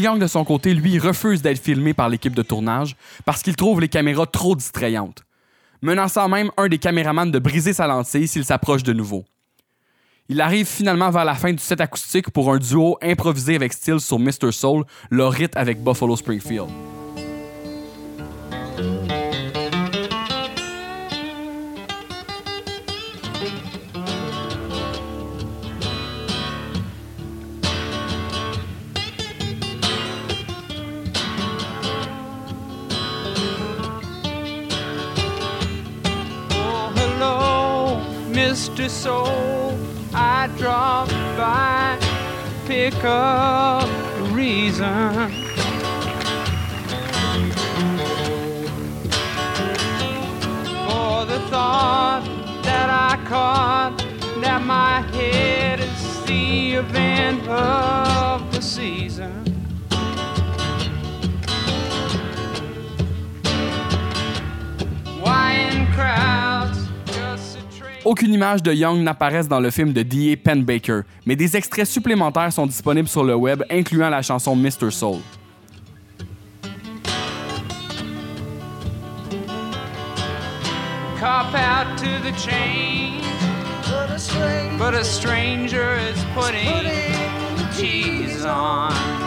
[0.00, 3.80] Neil de son côté, lui, refuse d'être filmé par l'équipe de tournage parce qu'il trouve
[3.80, 5.22] les caméras trop distrayantes,
[5.82, 9.24] menaçant même un des caméramans de briser sa lentille s'il s'approche de nouveau.
[10.28, 14.00] Il arrive finalement vers la fin du set acoustique pour un duo improvisé avec Steele
[14.00, 14.50] sur Mr.
[14.50, 16.70] Soul, leur hit avec Buffalo Springfield.
[38.62, 38.88] Mr.
[38.88, 39.76] Soul.
[40.14, 41.98] I dropped by,
[42.64, 43.88] pick up
[44.30, 45.32] reason.
[50.86, 52.22] For the thought
[52.62, 53.98] that I caught
[54.40, 59.42] that my head is the event of the season.
[65.20, 66.61] Why in crowds?
[68.04, 70.36] Aucune image de Young n'apparaissent dans le film de D.A.
[70.36, 74.90] Penbaker, mais des extraits supplémentaires sont disponibles sur le web, incluant la chanson Mr.
[74.90, 75.20] Soul.
[81.22, 83.22] cop out to the change.
[84.76, 86.82] But a stranger is putting
[87.76, 89.21] cheese on.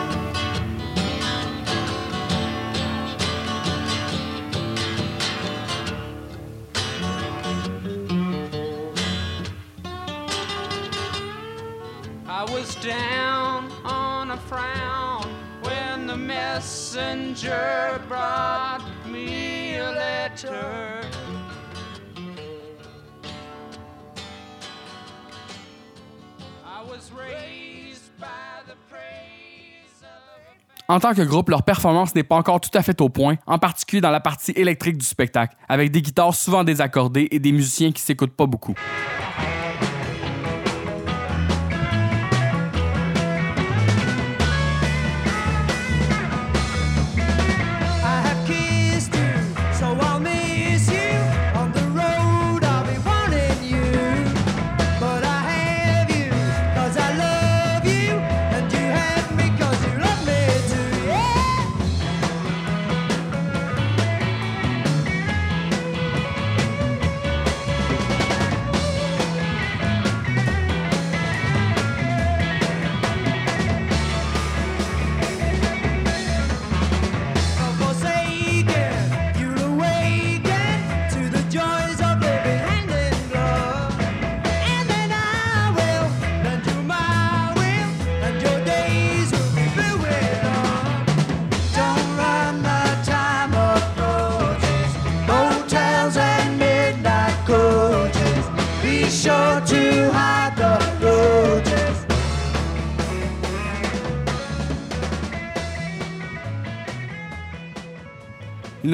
[30.88, 33.58] En tant que groupe, leur performance n'est pas encore tout à fait au point, en
[33.58, 37.92] particulier dans la partie électrique du spectacle, avec des guitares souvent désaccordées et des musiciens
[37.92, 38.76] qui s'écoutent pas beaucoup.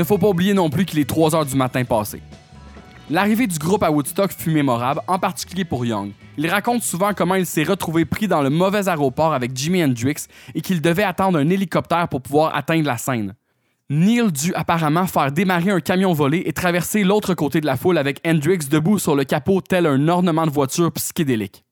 [0.01, 2.21] Ne faut pas oublier non plus qu'il est 3 heures du matin passé.
[3.09, 6.11] L'arrivée du groupe à Woodstock fut mémorable, en particulier pour Young.
[6.37, 10.25] Il raconte souvent comment il s'est retrouvé pris dans le mauvais aéroport avec Jimi Hendrix
[10.55, 13.35] et qu'il devait attendre un hélicoptère pour pouvoir atteindre la scène.
[13.89, 17.97] Neil dut apparemment faire démarrer un camion volé et traverser l'autre côté de la foule
[17.97, 21.63] avec Hendrix debout sur le capot tel un ornement de voiture psychédélique.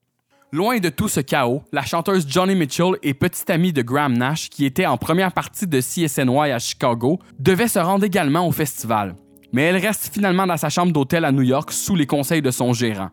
[0.52, 4.50] Loin de tout ce chaos, la chanteuse Johnny Mitchell et petite amie de Graham Nash,
[4.50, 9.16] qui était en première partie de CSNY à Chicago, devait se rendre également au festival.
[9.54, 12.50] Mais elle reste finalement dans sa chambre d'hôtel à New York sous les conseils de
[12.50, 13.10] son gérant.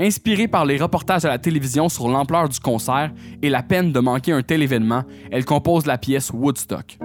[0.00, 3.12] Inspirée par les reportages à la télévision sur l'ampleur du concert
[3.42, 6.96] et la peine de manquer un tel événement, elle compose la pièce Woodstock.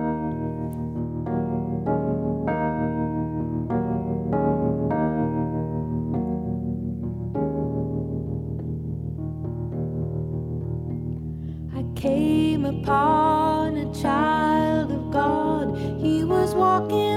[12.81, 15.77] Upon a child of God.
[15.99, 17.16] He was walking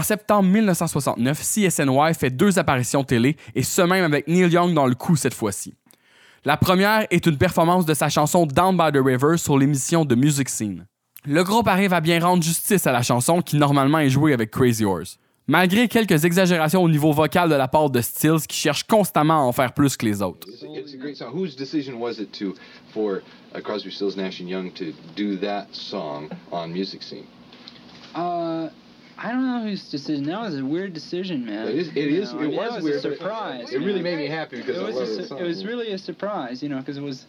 [0.00, 4.86] En septembre 1969, CSNY fait deux apparitions télé et ce même avec Neil Young dans
[4.86, 5.74] le coup cette fois-ci.
[6.46, 10.14] La première est une performance de sa chanson Down by the River sur l'émission de
[10.14, 10.86] Music Scene.
[11.26, 14.50] Le groupe arrive à bien rendre justice à la chanson qui normalement est jouée avec
[14.50, 15.18] Crazy Horse.
[15.46, 19.42] Malgré quelques exagérations au niveau vocal de la part de Stills qui cherche constamment à
[19.42, 20.48] en faire plus que les autres.
[20.48, 21.34] It's a, it's a great song.
[21.34, 22.54] Whose decision was it to,
[22.94, 23.20] for
[23.62, 27.26] Crosby, Stills, Nash and Young to do that song on Music Scene?
[28.14, 28.70] Uh,
[29.22, 30.24] I don't know whose decision.
[30.24, 31.68] That was a weird decision, man.
[31.68, 31.88] It is.
[31.88, 32.32] It You is.
[32.32, 33.04] know, I It mean, was weird.
[33.04, 33.72] a it- surprise.
[33.72, 36.62] It, really made me happy because it I was, su- it was really a surprise,
[36.62, 37.26] you know, because it was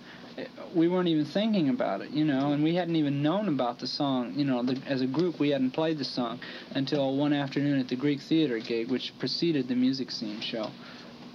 [0.74, 3.88] we weren't even thinking about it, you know, and we hadn't even known about the
[3.88, 6.40] song, you know, the, as a group we hadn't played the song
[6.74, 10.68] until one afternoon at the Greek Theater gig, which preceded the music scene show.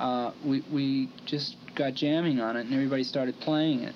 [0.00, 3.94] Uh, we we just got jamming on it, and everybody started playing it.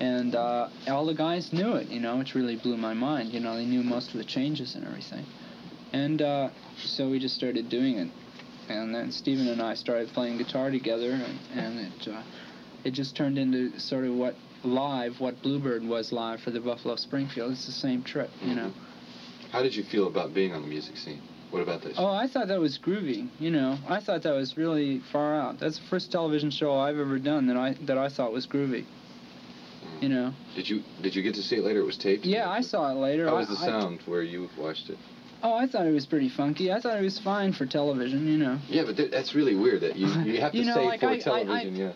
[0.00, 3.32] And uh, all the guys knew it, you know, which really blew my mind.
[3.32, 5.24] You know, they knew most of the changes and everything.
[5.92, 8.10] And uh, so we just started doing it.
[8.68, 12.22] And then Stephen and I started playing guitar together, and, and it, uh,
[12.84, 16.94] it just turned into sort of what live, what Bluebird was live for the Buffalo
[16.94, 17.52] Springfield.
[17.52, 18.72] It's the same trip, you know.
[19.50, 21.20] How did you feel about being on the music scene?
[21.50, 21.96] What about this?
[21.98, 23.28] Oh, I thought that was groovy.
[23.40, 25.58] You know, I thought that was really far out.
[25.58, 28.84] That's the first television show I've ever done that I that I thought was groovy.
[30.00, 30.32] You know.
[30.54, 31.80] Did you Did you get to see it later?
[31.80, 32.24] It was taped.
[32.24, 33.26] Yeah, I saw it later.
[33.26, 34.98] How was the I- sound where you watched it?
[35.42, 36.72] Oh, I thought it was pretty funky.
[36.72, 38.26] I thought it was fine for television.
[38.26, 38.58] You know.
[38.68, 41.00] Yeah, but th- that's really weird that you you have to You know, say like,
[41.00, 41.76] for I- I- I- television.
[41.76, 41.92] yeah.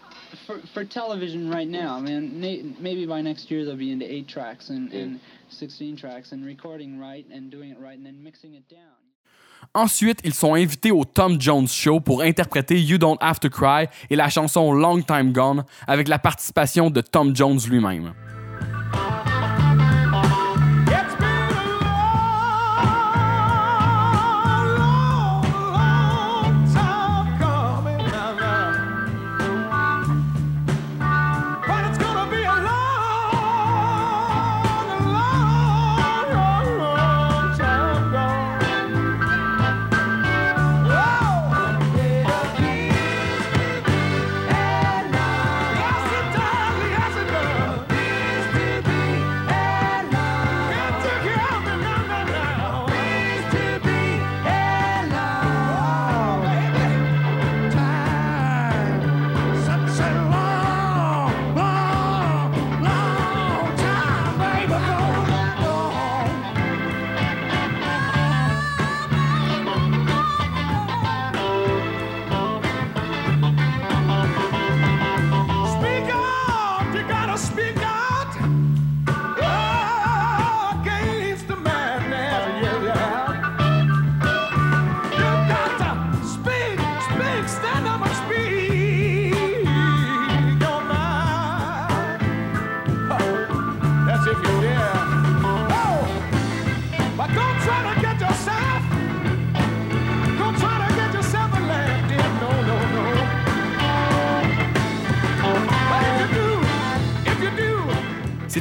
[0.47, 2.41] For, for television right now, man,
[2.81, 5.01] maybe by next year they'll be into eight tracks and, Yeah.
[5.03, 8.99] and 16 tracks and recording right and doing it right and then mixing it down.
[9.75, 13.87] Ensuite, ils sont invités au Tom Jones Show pour interpréter You Don't Have to Cry
[14.11, 18.13] et la chanson Long Time Gone avec la participation de Tom Jones lui-même.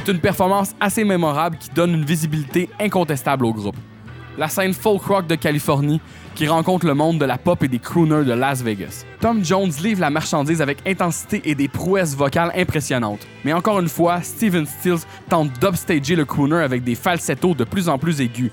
[0.04, 3.76] C'est une performance assez mémorable qui donne une visibilité incontestable au groupe.
[4.36, 5.98] La scène folk rock de Californie
[6.34, 9.06] qui rencontre le monde de la pop et des crooners de Las Vegas.
[9.20, 13.26] Tom Jones livre la marchandise avec intensité et des prouesses vocales impressionnantes.
[13.46, 17.88] Mais encore une fois, Steven Stills tente d'upstager le crooner avec des falsettos de plus
[17.88, 18.50] en plus aigus.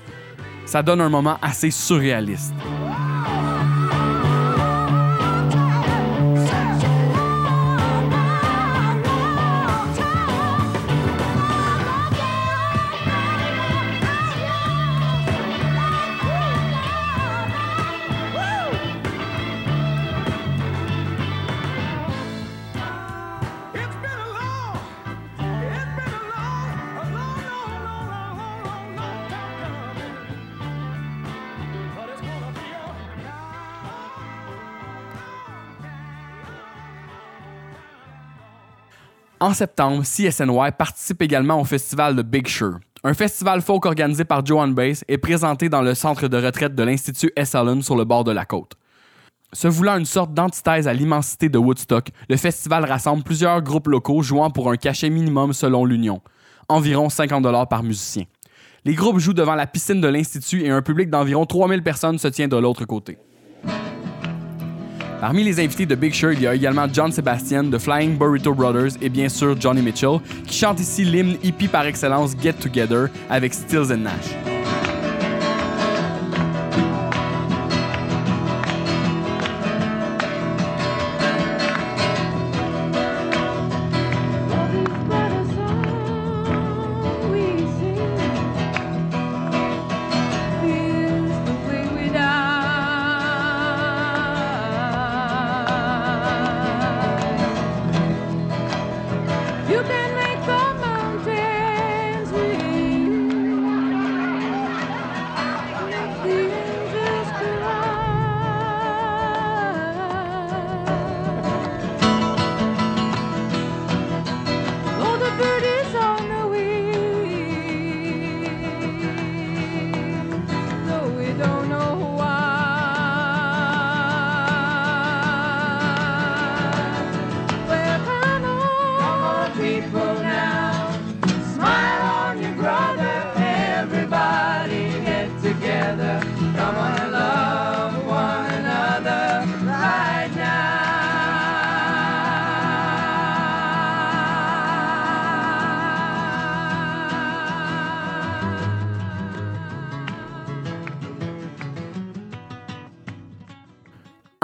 [0.64, 2.54] Ça donne un moment assez surréaliste.
[39.42, 44.46] En septembre, CSNY participe également au festival de Big Sur, un festival folk organisé par
[44.46, 47.56] Joan Bass et présenté dans le centre de retraite de l'Institut S.
[47.56, 48.74] Allen sur le bord de la côte.
[49.52, 54.22] Se voulant une sorte d'antithèse à l'immensité de Woodstock, le festival rassemble plusieurs groupes locaux
[54.22, 56.22] jouant pour un cachet minimum selon l'Union,
[56.68, 58.26] environ 50 par musicien.
[58.84, 62.28] Les groupes jouent devant la piscine de l'Institut et un public d'environ 3000 personnes se
[62.28, 63.18] tient de l'autre côté.
[65.22, 68.52] Parmi les invités de Big Sur, il y a également John Sebastian de Flying Burrito
[68.52, 70.18] Brothers et bien sûr Johnny Mitchell,
[70.48, 74.61] qui chante ici l'hymne hippie par excellence Get Together avec Stills and Nash.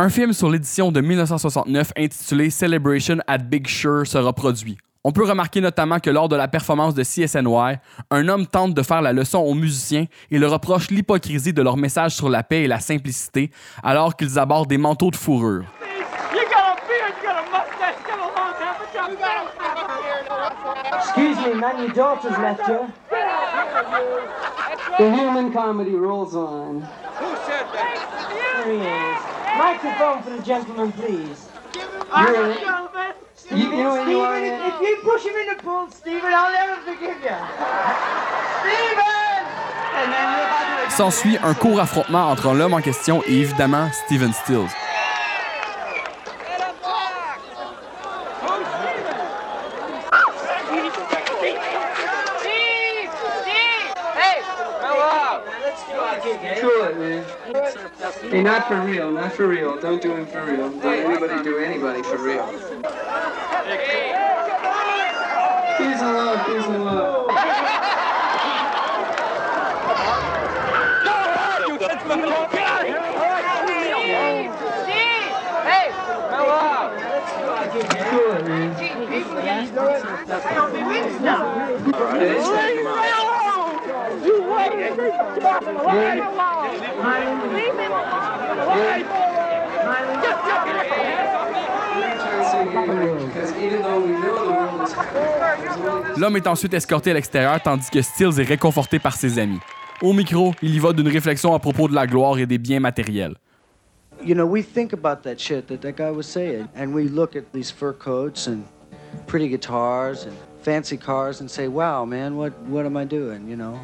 [0.08, 4.78] Un film sur l'édition de 1969 intitulé Celebration at Big Sur sera produit.
[5.04, 7.76] On peut remarquer notamment que lors de la performance de CSNY,
[8.10, 11.76] un homme tente de faire la leçon aux musiciens et leur reproche l'hypocrisie de leur
[11.76, 13.50] message sur la paix et la simplicité
[13.82, 15.64] alors qu'ils abordent des manteaux de fourrure.
[16.32, 18.76] You got a beard, you got a mustache, you got a long hair,
[21.00, 22.80] Excuse me, man, your daughter's left you.
[24.96, 26.80] The human comedy rolls on.
[26.80, 28.64] Who said that?
[28.64, 29.37] There he is.
[29.56, 31.48] Microphone for the gentleman, please.
[31.74, 32.58] You're in it.
[33.50, 36.52] You, you know where you are if you push him in the pool, Stephen, I'll
[36.52, 37.36] never forgive you.
[38.60, 39.08] Stephen!
[39.94, 43.90] And then you're about to S'ensuit un court affrontement entre l'homme en question et évidemment
[44.04, 44.68] Steven Stills.
[52.38, 53.10] Steve!
[53.40, 53.92] Steve!
[54.14, 54.42] Hey!
[54.82, 55.42] Hello!
[56.60, 57.37] Cool it, man.
[58.30, 59.80] Hey, not for real, not for real.
[59.80, 60.68] Don't do him for real.
[60.68, 62.46] Don't anybody do anybody for real.
[65.78, 67.30] Peace and love, peace and love.
[76.30, 76.78] Hello!
[78.10, 78.68] Cool it, man.
[96.16, 99.60] L'homme est ensuite escorté à l'extérieur tandis que Stills est réconforté par ses amis.
[100.02, 102.80] Au micro, il y va d'une réflexion à propos de la gloire et des biens
[102.80, 103.34] matériels.
[104.22, 107.36] you know, we think about that shit that that guy was saying, and we look
[107.36, 108.66] at these fur coats and
[109.26, 113.56] pretty guitars and fancy cars and say, "Wow, man, what what am I doing?" You
[113.56, 113.80] know?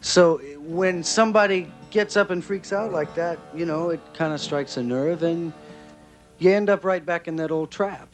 [0.00, 4.40] So when somebody gets up and freaks out like that, you know, it kind of
[4.40, 5.52] strikes a nerve, and
[6.38, 8.08] you end up right back in that old trap.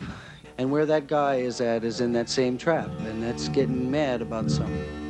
[0.57, 4.23] And where that guy is at is in that same trap, and that's getting mad
[4.23, 5.03] about something.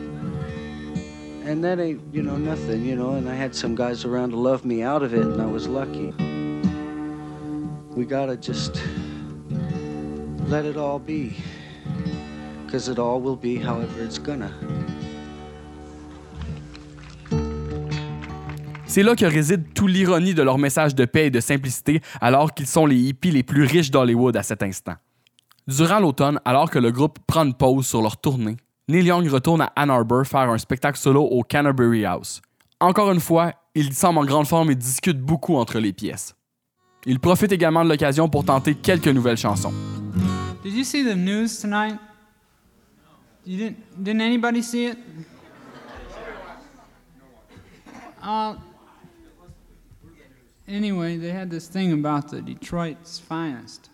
[1.44, 3.12] And that ain't, you know, nothing, you know.
[3.12, 5.68] And I had some guys around to love me out of it, and I was
[5.68, 6.12] lucky.
[7.94, 8.80] We gotta just
[10.48, 11.36] let it all be.
[12.64, 14.52] Because it all will be however it's gonna.
[18.86, 22.52] C'est là que réside tout l'ironie de leur message de paix et de simplicité alors
[22.52, 24.94] qu'ils sont les hippies les plus riches d'Hollywood à cet instant.
[25.66, 28.56] Durant l'automne, alors que le groupe prend une pause sur leur tournée,
[28.86, 32.42] Neil Young retourne à Ann Arbor faire un spectacle solo au Canterbury House.
[32.80, 36.34] Encore une fois, il semble en grande forme et discute beaucoup entre les pièces.
[37.06, 39.72] Il profite également de l'occasion pour tenter quelques nouvelles chansons.
[40.62, 41.98] Did you see the news tonight?
[48.22, 48.54] Uh,
[50.68, 53.90] anyway, they had this thing about the Detroit's finest.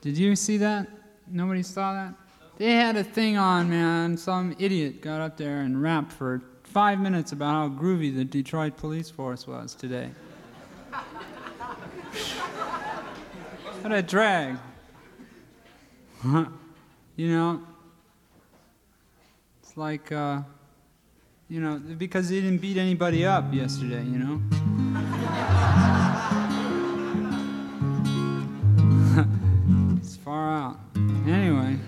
[0.00, 0.86] Did you see that?
[1.28, 2.14] Nobody saw that?
[2.58, 4.16] They had a thing on, man.
[4.16, 8.76] Some idiot got up there and rapped for five minutes about how groovy the Detroit
[8.76, 10.10] police force was today.
[13.80, 14.56] what a drag.
[17.16, 17.62] you know,
[19.62, 20.40] it's like, uh,
[21.48, 24.85] you know, because they didn't beat anybody up yesterday, you know?
[29.96, 30.78] it's far out.
[31.26, 31.78] Anyway.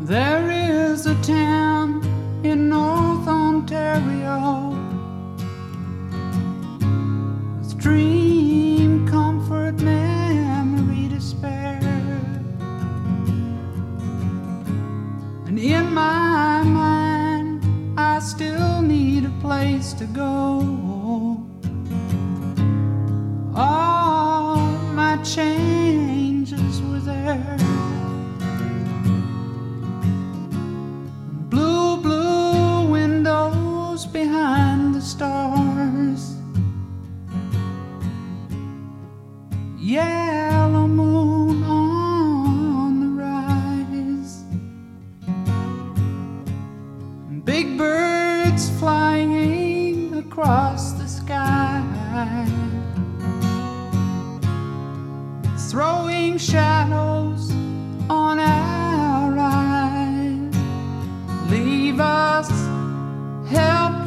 [0.00, 2.00] There is a town
[2.44, 4.75] in North Ontario.
[7.86, 11.78] Dream, comfort, memory spare.
[15.46, 17.62] And in my mind,
[17.96, 20.34] I still need a place to go.
[23.54, 24.56] All
[25.00, 27.56] my changes were there.
[31.52, 35.65] Blue, blue windows behind the stars.
[39.86, 44.42] Yellow moon on the rise.
[47.44, 51.84] Big birds flying across the sky.
[55.70, 57.52] Throwing shadows
[58.10, 60.52] on our eyes
[61.48, 62.50] leave us
[63.48, 64.05] helpless,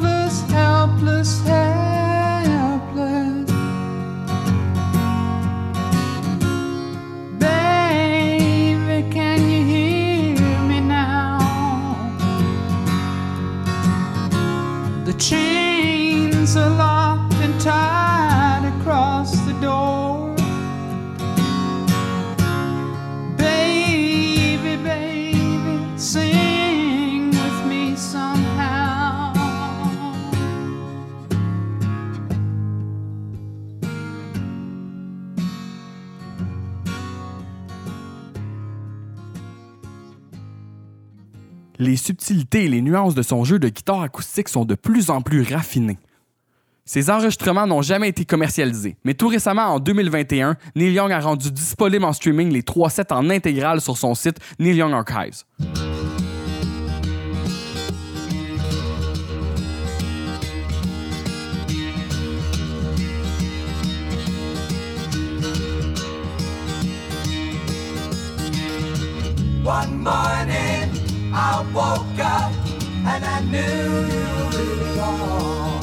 [42.90, 45.98] nuances de son jeu de guitare acoustique sont de plus en plus raffinées.
[46.84, 51.52] Ses enregistrements n'ont jamais été commercialisés, mais tout récemment, en 2021, Neil Young a rendu
[51.52, 55.44] disponible en streaming les trois sets en intégrale sur son site Neil Young Archives.
[73.06, 74.08] And I knew
[74.60, 75.80] it all.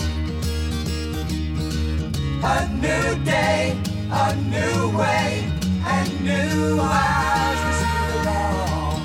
[2.44, 3.78] A new day,
[4.12, 5.52] a new way,
[5.86, 9.00] and new eyes to see it all.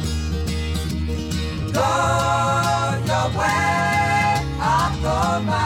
[1.72, 1.90] Go
[3.08, 5.61] your way, I'll go mine.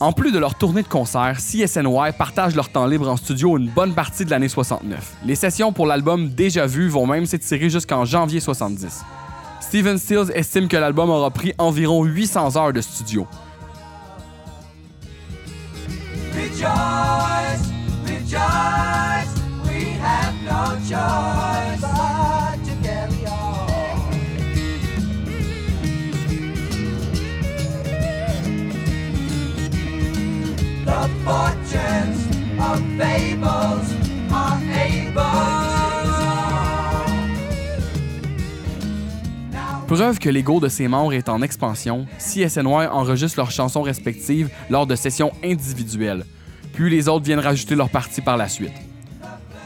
[0.00, 3.68] En plus de leur tournée de concert, CSNY partage leur temps libre en studio une
[3.68, 5.16] bonne partie de l'année 69.
[5.24, 9.02] Les sessions pour l'album Déjà Vu vont même s'étirer jusqu'en janvier 70.
[9.60, 13.26] Steven Stills estime que l'album aura pris environ 800 heures de studio.
[39.86, 44.86] Preuve que l'ego de ses membres est en expansion, CSNY enregistre leurs chansons respectives lors
[44.86, 46.24] de sessions individuelles,
[46.72, 48.72] puis les autres viennent rajouter leur partie par la suite.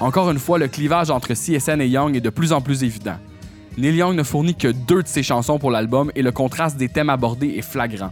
[0.01, 3.17] Encore une fois, le clivage entre CSN et Young est de plus en plus évident.
[3.77, 6.89] Neil Young ne fournit que deux de ses chansons pour l'album et le contraste des
[6.89, 8.11] thèmes abordés est flagrant.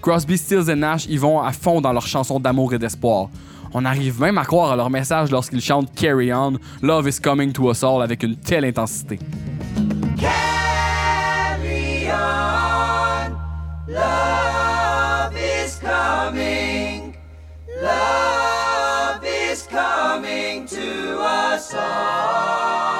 [0.00, 3.28] Crosby, Stills et Nash y vont à fond dans leurs chansons d'amour et d'espoir.
[3.74, 7.52] On arrive même à croire à leur message lorsqu'ils chantent Carry On, Love is coming
[7.52, 9.18] to us all avec une telle intensité.
[10.18, 13.36] Carry on.
[13.88, 17.16] Love is coming.
[17.82, 22.95] Love is coming to us all.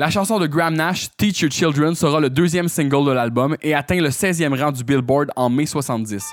[0.00, 3.74] La chanson de Graham Nash, Teach Your Children, sera le deuxième single de l'album et
[3.74, 6.24] atteint le 16e rang du Billboard en mai 70.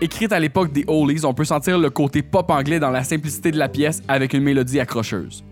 [0.00, 3.52] Écrite à l'époque des Oldies, on peut sentir le côté pop anglais dans la simplicité
[3.52, 5.44] de la pièce avec une mélodie accrocheuse.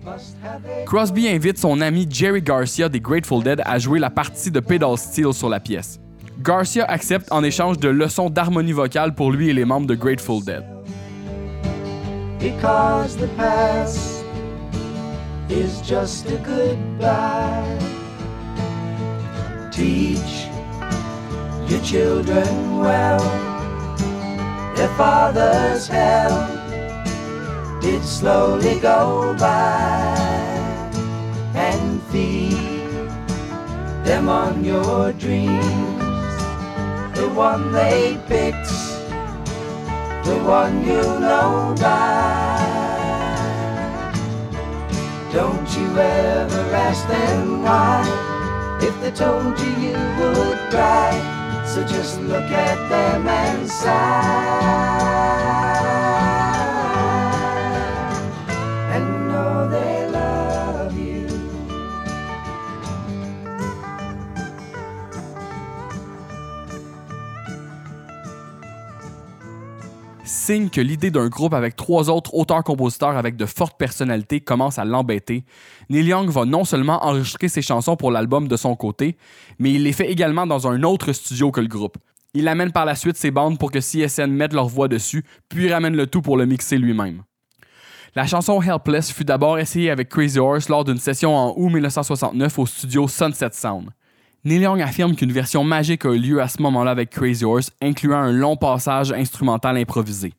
[0.85, 4.99] Crosby invite son ami Jerry Garcia des Grateful Dead à jouer la partie de pedal
[4.99, 6.01] steel sur la pièce.
[6.43, 10.43] Garcia accepte en échange de leçons d'harmonie vocale pour lui et les membres de Grateful
[10.43, 10.65] Dead.
[12.39, 14.25] Because the past
[15.51, 17.79] is just a goodbye.
[19.71, 20.49] Teach
[21.69, 23.21] your children well.
[24.77, 26.49] Their father's hell
[27.83, 30.17] did slowly go by.
[31.55, 32.57] And feed
[34.05, 35.90] them on your dreams.
[37.21, 38.71] The one they picked
[40.25, 42.57] the one you know by.
[45.31, 48.07] Don't you ever ask them why,
[48.81, 51.13] if they told you you would cry.
[51.67, 55.70] So just look at them and sigh.
[70.51, 75.45] Que l'idée d'un groupe avec trois autres auteurs-compositeurs avec de fortes personnalités commence à l'embêter,
[75.91, 79.17] Neil Young va non seulement enregistrer ses chansons pour l'album de son côté,
[79.61, 81.99] mais il les fait également dans un autre studio que le groupe.
[82.35, 85.73] Il amène par la suite ses bandes pour que CSN mette leur voix dessus, puis
[85.73, 87.23] ramène le tout pour le mixer lui-même.
[88.17, 92.59] La chanson Helpless fut d'abord essayée avec Crazy Horse lors d'une session en août 1969
[92.59, 93.91] au studio Sunset Sound.
[94.45, 97.71] Neil Young affirme qu'une version magique a eu lieu à ce moment-là avec Crazy Horse,
[97.81, 100.33] incluant un long passage instrumental improvisé.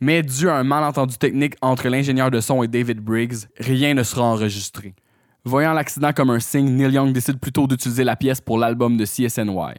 [0.00, 4.02] Mais dû à un malentendu technique entre l'ingénieur de son et David Briggs, rien ne
[4.02, 4.94] sera enregistré.
[5.44, 9.04] Voyant l'accident comme un signe, Neil Young décide plutôt d'utiliser la pièce pour l'album de
[9.04, 9.74] CSNY.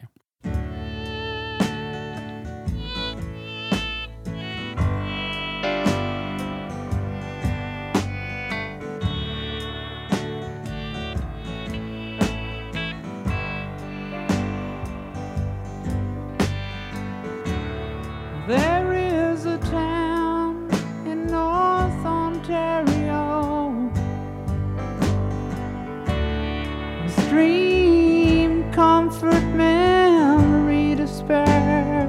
[27.30, 32.08] A stream, comfort, memory spare.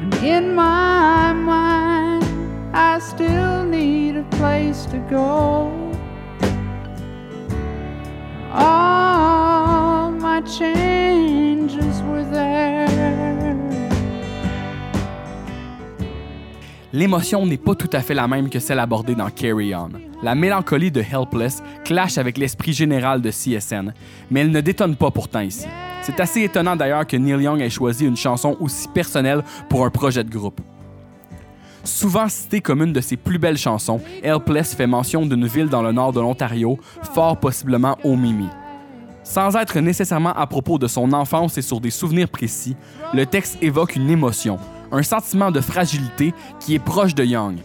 [0.00, 2.24] And in my mind,
[2.74, 5.70] I still need a place to go.
[8.52, 11.39] All my changes
[16.92, 19.90] L'émotion n'est pas tout à fait la même que celle abordée dans Carry On.
[20.24, 23.94] La mélancolie de Helpless clash avec l'esprit général de CSN,
[24.28, 25.68] mais elle ne détonne pas pourtant ici.
[26.02, 29.90] C'est assez étonnant d'ailleurs que Neil Young ait choisi une chanson aussi personnelle pour un
[29.90, 30.60] projet de groupe.
[31.84, 35.82] Souvent citée comme une de ses plus belles chansons, Helpless fait mention d'une ville dans
[35.82, 36.80] le nord de l'Ontario,
[37.14, 38.48] fort possiblement au Mimi.
[39.22, 42.74] Sans être nécessairement à propos de son enfance et sur des souvenirs précis,
[43.14, 44.58] le texte évoque une émotion,
[44.92, 47.58] un sentiment de fragilité qui est proche de Young.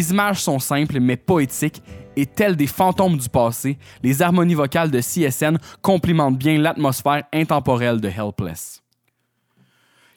[0.00, 1.82] Les images sont simples mais poétiques
[2.16, 8.00] et telles des fantômes du passé, les harmonies vocales de CSN complimentent bien l'atmosphère intemporelle
[8.00, 8.82] de Helpless.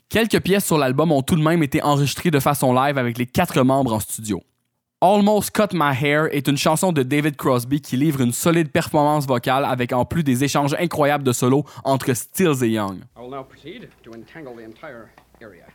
[0.07, 3.25] Quelques pièces sur l'album ont tout de même été enregistrées de façon live avec les
[3.25, 4.41] quatre membres en studio.
[5.01, 9.27] Almost Cut My Hair est une chanson de David Crosby qui livre une solide performance
[9.27, 12.99] vocale avec en plus des échanges incroyables de solos entre Stills et Young.
[13.17, 15.09] I will now proceed to entangle the entire
[15.41, 15.65] area.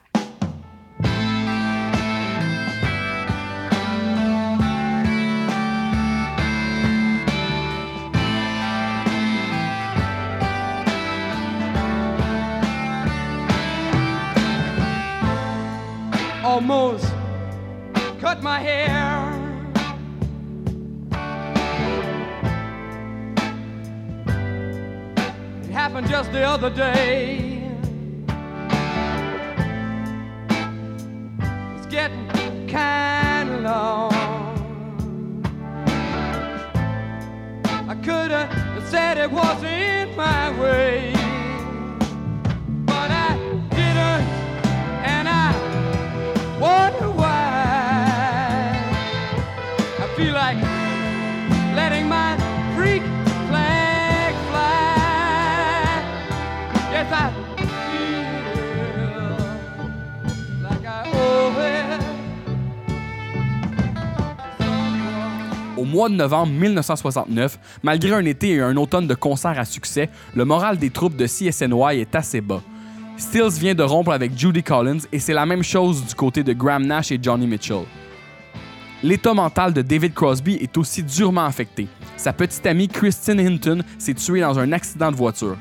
[16.48, 17.12] Almost
[18.20, 18.88] cut my hair.
[25.62, 27.62] It happened just the other day.
[31.76, 34.12] It's getting kind of long.
[37.88, 41.12] I could have said it wasn't my way,
[65.78, 70.10] Au mois de novembre 1969, malgré un été et un automne de concerts à succès,
[70.34, 72.62] le moral des troupes de CSNY est assez bas.
[73.16, 76.52] Stills vient de rompre avec Judy Collins et c'est la même chose du côté de
[76.52, 77.84] Graham Nash et Johnny Mitchell.
[79.04, 81.86] L'état mental de David Crosby est aussi durement affecté.
[82.16, 85.56] Sa petite amie Christine Hinton s'est tuée dans un accident de voiture.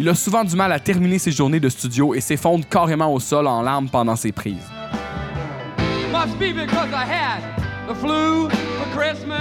[0.00, 3.20] Il a souvent du mal à terminer ses journées de studio et s'effondre carrément au
[3.20, 4.68] sol en larmes pendant ses prises.
[7.86, 9.40] The flu for Christmas.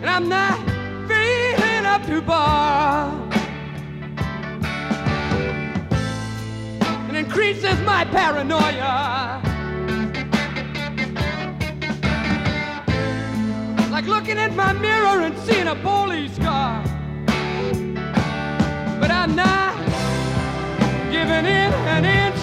[0.00, 0.58] And I'm not
[1.08, 3.18] feeling up to bar.
[7.08, 9.40] It increases my paranoia.
[13.90, 16.82] Like looking at my mirror and seeing a police car.
[19.00, 19.76] But I'm not
[21.10, 22.41] giving in an inch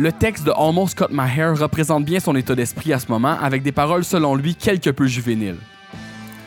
[0.00, 3.36] Le texte de Almost Cut My Hair représente bien son état d'esprit à ce moment,
[3.38, 5.58] avec des paroles selon lui quelque peu juvéniles.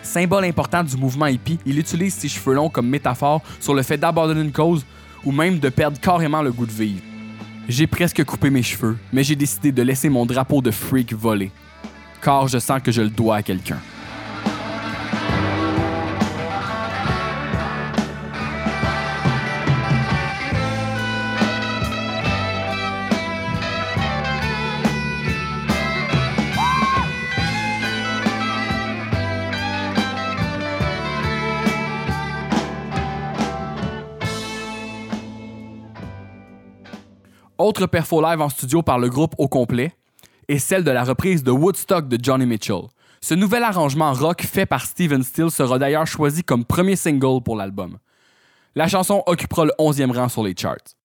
[0.01, 3.97] Symbole important du mouvement hippie, il utilise ses cheveux longs comme métaphore sur le fait
[3.97, 4.83] d'abandonner une cause
[5.23, 7.12] ou même de perdre carrément le goût de vivre.
[7.69, 11.51] J'ai presque coupé mes cheveux, mais j'ai décidé de laisser mon drapeau de freak voler.
[12.21, 13.79] Car je sens que je le dois à quelqu'un.
[37.63, 39.93] Autre perfo live en studio par le groupe au complet
[40.49, 42.89] est celle de la reprise de Woodstock de Johnny Mitchell.
[43.21, 47.55] Ce nouvel arrangement rock fait par Steven Steele sera d'ailleurs choisi comme premier single pour
[47.55, 47.99] l'album.
[48.75, 50.97] La chanson occupera le 11e rang sur les charts.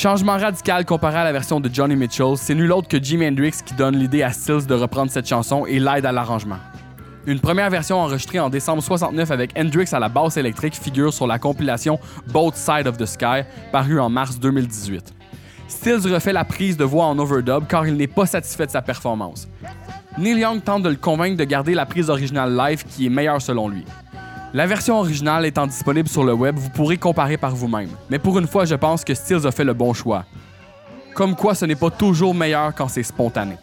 [0.00, 3.60] Changement radical comparé à la version de Johnny Mitchell, c'est nul autre que Jimi Hendrix
[3.62, 6.56] qui donne l'idée à Stills de reprendre cette chanson et l'aide à l'arrangement.
[7.30, 11.28] Une première version enregistrée en décembre 69 avec Hendrix à la basse électrique figure sur
[11.28, 15.14] la compilation Both Side of the Sky, parue en mars 2018.
[15.68, 18.82] Stills refait la prise de voix en overdub car il n'est pas satisfait de sa
[18.82, 19.46] performance.
[20.18, 23.40] Neil Young tente de le convaincre de garder la prise originale live qui est meilleure
[23.40, 23.84] selon lui.
[24.52, 27.90] La version originale étant disponible sur le web, vous pourrez comparer par vous-même.
[28.10, 30.24] Mais pour une fois, je pense que Stills a fait le bon choix.
[31.14, 33.54] Comme quoi, ce n'est pas toujours meilleur quand c'est spontané.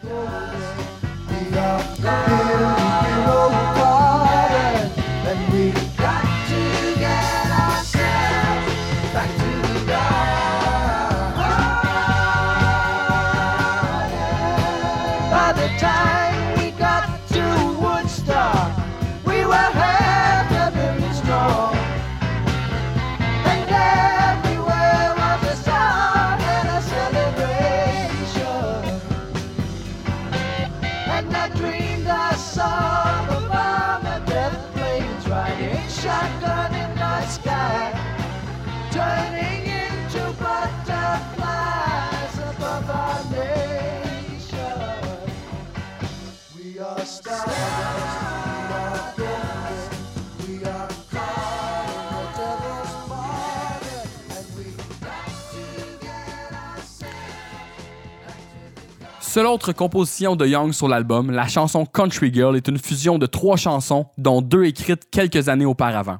[59.38, 63.26] Seule autre composition de Young sur l'album, la chanson Country Girl est une fusion de
[63.26, 66.16] trois chansons, dont deux écrites quelques années auparavant.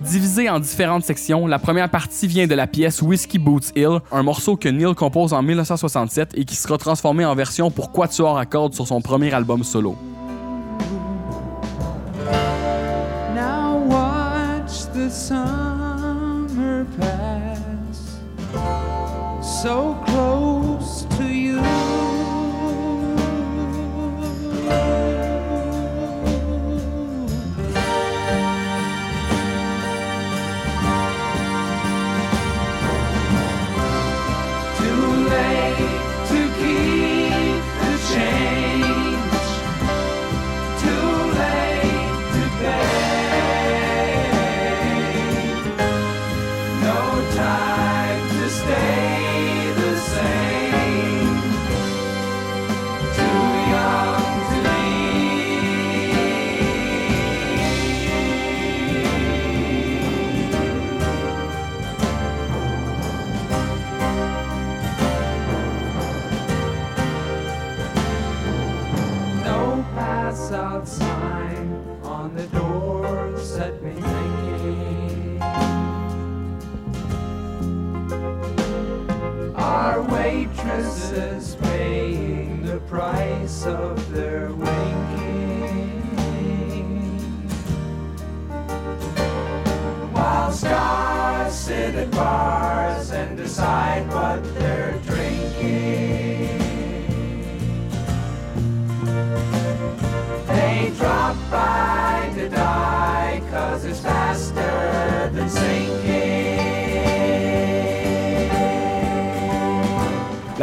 [0.00, 4.24] Divisée en différentes sections, la première partie vient de la pièce Whiskey Boots Hill, un
[4.24, 8.46] morceau que Neil compose en 1967 et qui sera transformé en version pour quatuor à
[8.46, 9.96] cordes sur son premier album solo.
[15.12, 18.18] Summer pass
[19.62, 20.61] so close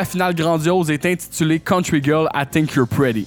[0.00, 3.26] la finale grandiose est intitulée Country Girl, I Think You're Pretty.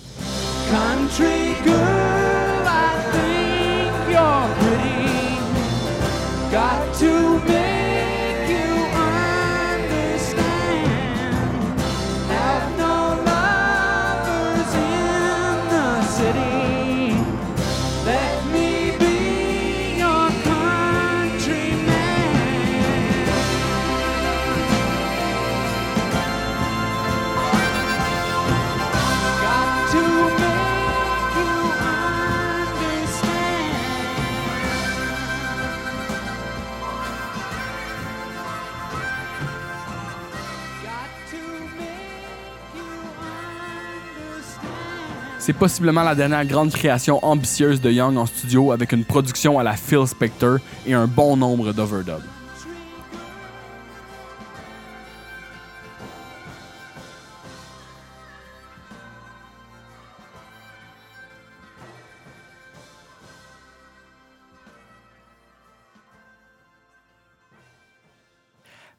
[45.45, 49.63] C'est possiblement la dernière grande création ambitieuse de Young en studio avec une production à
[49.63, 52.23] la Phil Spector et un bon nombre d'overdubs.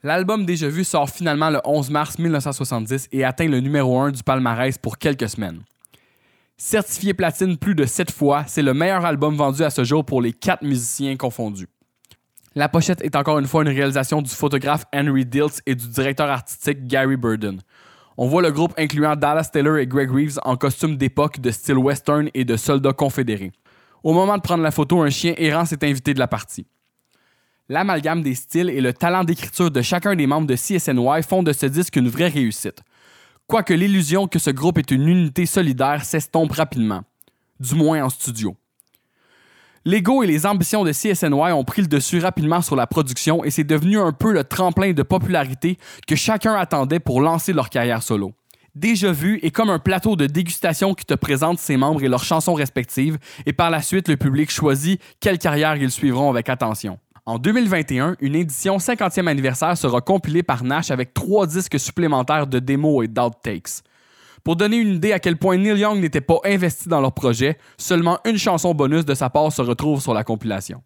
[0.03, 4.23] L'album Déjà Vu sort finalement le 11 mars 1970 et atteint le numéro 1 du
[4.23, 5.63] palmarès pour quelques semaines.
[6.67, 10.23] Certifié platine plus de 7 fois, c'est le meilleur album vendu à ce jour pour
[10.23, 11.69] les 4 musiciens confondus.
[12.55, 16.31] La pochette est encore une fois une réalisation du photographe Henry Diltz et du directeur
[16.31, 17.61] artistique Gary Burden.
[18.17, 21.77] On voit le groupe incluant Dallas Taylor et Greg Reeves en costume d'époque de style
[21.77, 23.53] western et de soldats confédérés.
[24.03, 26.67] Au moment de prendre la photo, un chien errant s'est invité de la partie.
[27.69, 31.53] L'amalgame des styles et le talent d'écriture de chacun des membres de CSNY font de
[31.53, 32.81] ce disque une vraie réussite.
[33.47, 37.03] Quoique l'illusion que ce groupe est une unité solidaire s'estompe rapidement,
[37.61, 38.57] du moins en studio.
[39.85, 43.51] L'ego et les ambitions de CSNY ont pris le dessus rapidement sur la production et
[43.51, 45.77] c'est devenu un peu le tremplin de popularité
[46.07, 48.33] que chacun attendait pour lancer leur carrière solo.
[48.75, 52.25] Déjà vu est comme un plateau de dégustation qui te présente ses membres et leurs
[52.25, 56.99] chansons respectives et par la suite le public choisit quelle carrière ils suivront avec attention.
[57.27, 62.59] En 2021, une édition 50e anniversaire sera compilée par Nash avec trois disques supplémentaires de
[62.59, 63.83] démos et d'outtakes.
[64.43, 67.57] Pour donner une idée à quel point Neil Young n'était pas investi dans leur projet,
[67.79, 70.83] seulement une chanson bonus de sa part se retrouve sur la compilation.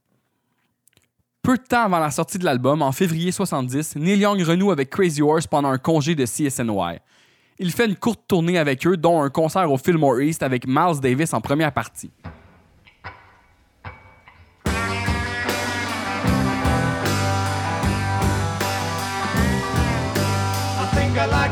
[1.42, 4.90] Peu de temps avant la sortie de l'album, en février 70, Neil Young renoue avec
[4.90, 6.98] Crazy Horse pendant un congé de CSNY.
[7.58, 11.00] Il fait une courte tournée avec eux, dont un concert au Fillmore East avec Miles
[11.02, 12.12] Davis en première partie.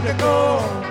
[0.07, 0.86] To go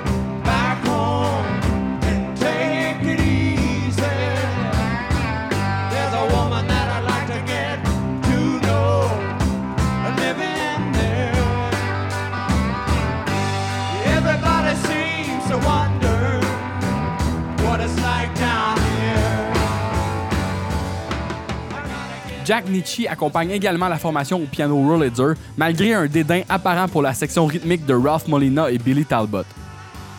[22.46, 27.12] Jack Nietzsche accompagne également la formation au piano Rolleder, malgré un dédain apparent pour la
[27.16, 29.46] section rythmique de Ralph Molina et Billy Talbot.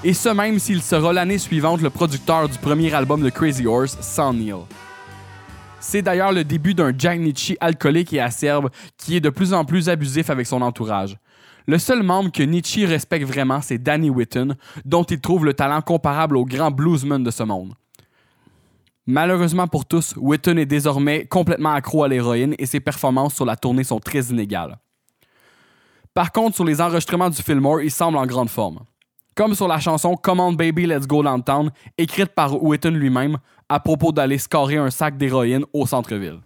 [0.02, 3.96] et ce même s'il sera l'année suivante le producteur du premier album de Crazy Horse,
[4.00, 4.56] sans Neil.
[5.78, 9.64] C'est d'ailleurs le début d'un Jack Nietzsche alcoolique et acerbe qui est de plus en
[9.64, 11.16] plus abusif avec son entourage.
[11.68, 15.80] Le seul membre que Nietzsche respecte vraiment, c'est Danny Whitten, dont il trouve le talent
[15.80, 17.74] comparable au grand bluesman de ce monde.
[19.06, 23.56] Malheureusement pour tous, Whitten est désormais complètement accro à l'héroïne et ses performances sur la
[23.56, 24.78] tournée sont très inégales.
[26.12, 28.80] Par contre, sur les enregistrements du Fillmore, il semble en grande forme.
[29.36, 33.36] Comme sur la chanson Come on Baby Let's Go Downtown, écrite par Whitten lui-même
[33.68, 36.40] à propos d'aller scorer un sac d'héroïne au centre-ville.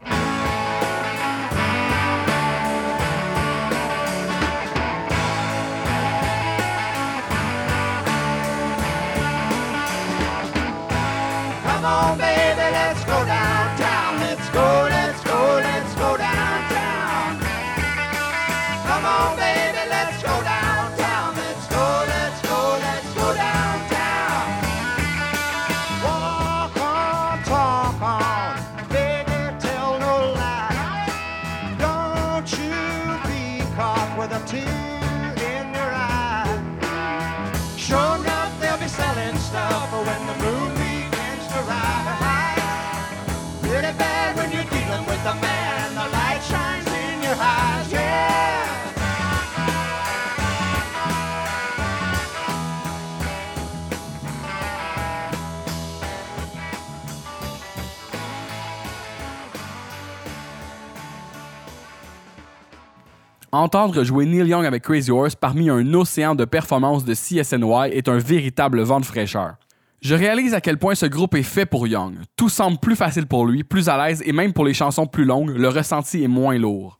[63.52, 68.09] Entendre jouer Neil Young avec Crazy Horse parmi un océan de performances de CSNY est
[68.09, 69.56] un véritable vent de fraîcheur.
[70.01, 72.14] Je réalise à quel point ce groupe est fait pour Young.
[72.36, 75.24] Tout semble plus facile pour lui, plus à l'aise et même pour les chansons plus
[75.24, 76.99] longues, le ressenti est moins lourd.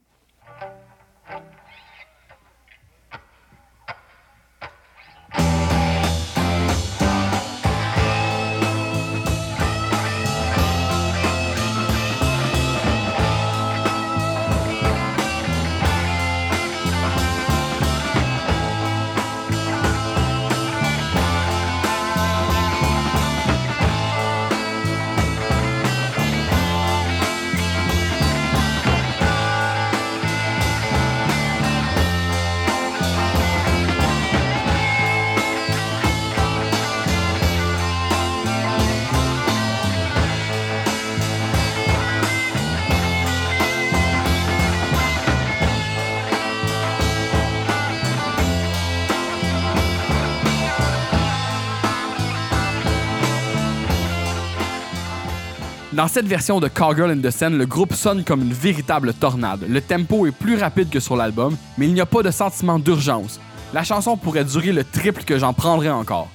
[56.01, 59.67] Dans cette version de Cowgirl in the Sun, le groupe sonne comme une véritable tornade.
[59.69, 62.79] Le tempo est plus rapide que sur l'album, mais il n'y a pas de sentiment
[62.79, 63.39] d'urgence.
[63.75, 66.31] La chanson pourrait durer le triple que j'en prendrais encore.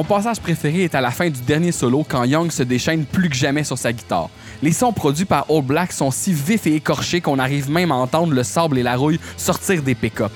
[0.00, 3.28] Mon passage préféré est à la fin du dernier solo quand Young se déchaîne plus
[3.28, 4.30] que jamais sur sa guitare.
[4.62, 7.96] Les sons produits par Old Black sont si vifs et écorchés qu'on arrive même à
[7.96, 10.32] entendre le sable et la rouille sortir des pick-up.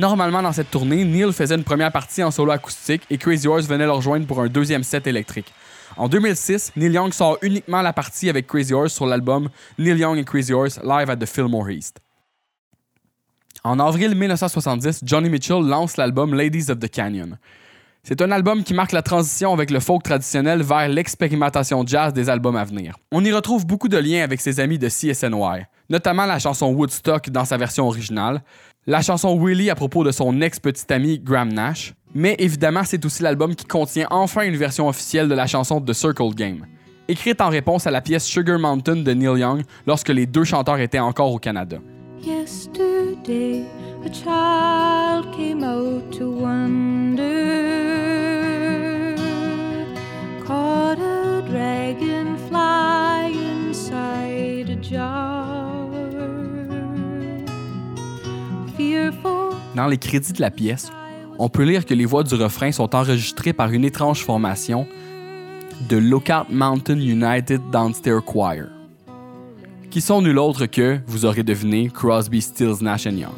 [0.00, 3.66] Normalement, dans cette tournée, Neil faisait une première partie en solo acoustique et Crazy Horse
[3.66, 5.52] venait le rejoindre pour un deuxième set électrique.
[5.98, 10.18] En 2006, Neil Young sort uniquement la partie avec Crazy Horse sur l'album Neil Young
[10.18, 12.00] and Crazy Horse Live at the Fillmore East.
[13.62, 17.36] En avril 1970, Johnny Mitchell lance l'album Ladies of the Canyon.
[18.02, 22.30] C'est un album qui marque la transition avec le folk traditionnel vers l'expérimentation jazz des
[22.30, 22.96] albums à venir.
[23.12, 27.28] On y retrouve beaucoup de liens avec ses amis de CSNY, notamment la chanson Woodstock
[27.28, 28.42] dans sa version originale,
[28.86, 33.22] la chanson Willie à propos de son ex-petit ami Graham Nash, mais évidemment c'est aussi
[33.22, 36.66] l'album qui contient enfin une version officielle de la chanson The Circle Game,
[37.08, 40.78] écrite en réponse à la pièce Sugar Mountain de Neil Young lorsque les deux chanteurs
[40.78, 41.78] étaient encore au Canada.
[59.74, 60.90] Dans les crédits de la pièce,
[61.38, 64.86] on peut lire que les voix du refrain sont enregistrées par une étrange formation
[65.88, 68.66] de Lookout Mountain United Downstairs Choir,
[69.90, 73.32] qui sont nul autre que, vous aurez deviné, Crosby, Stills, Nash Young.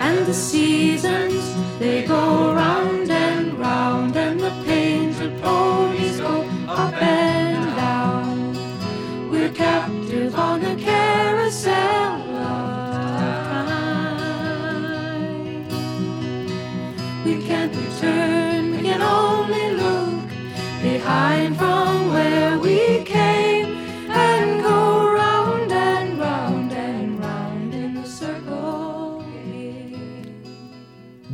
[0.00, 1.42] and the seasons
[1.78, 9.30] they go round and round, and the painted ponies go up and down.
[9.30, 12.05] We're captive on a carousel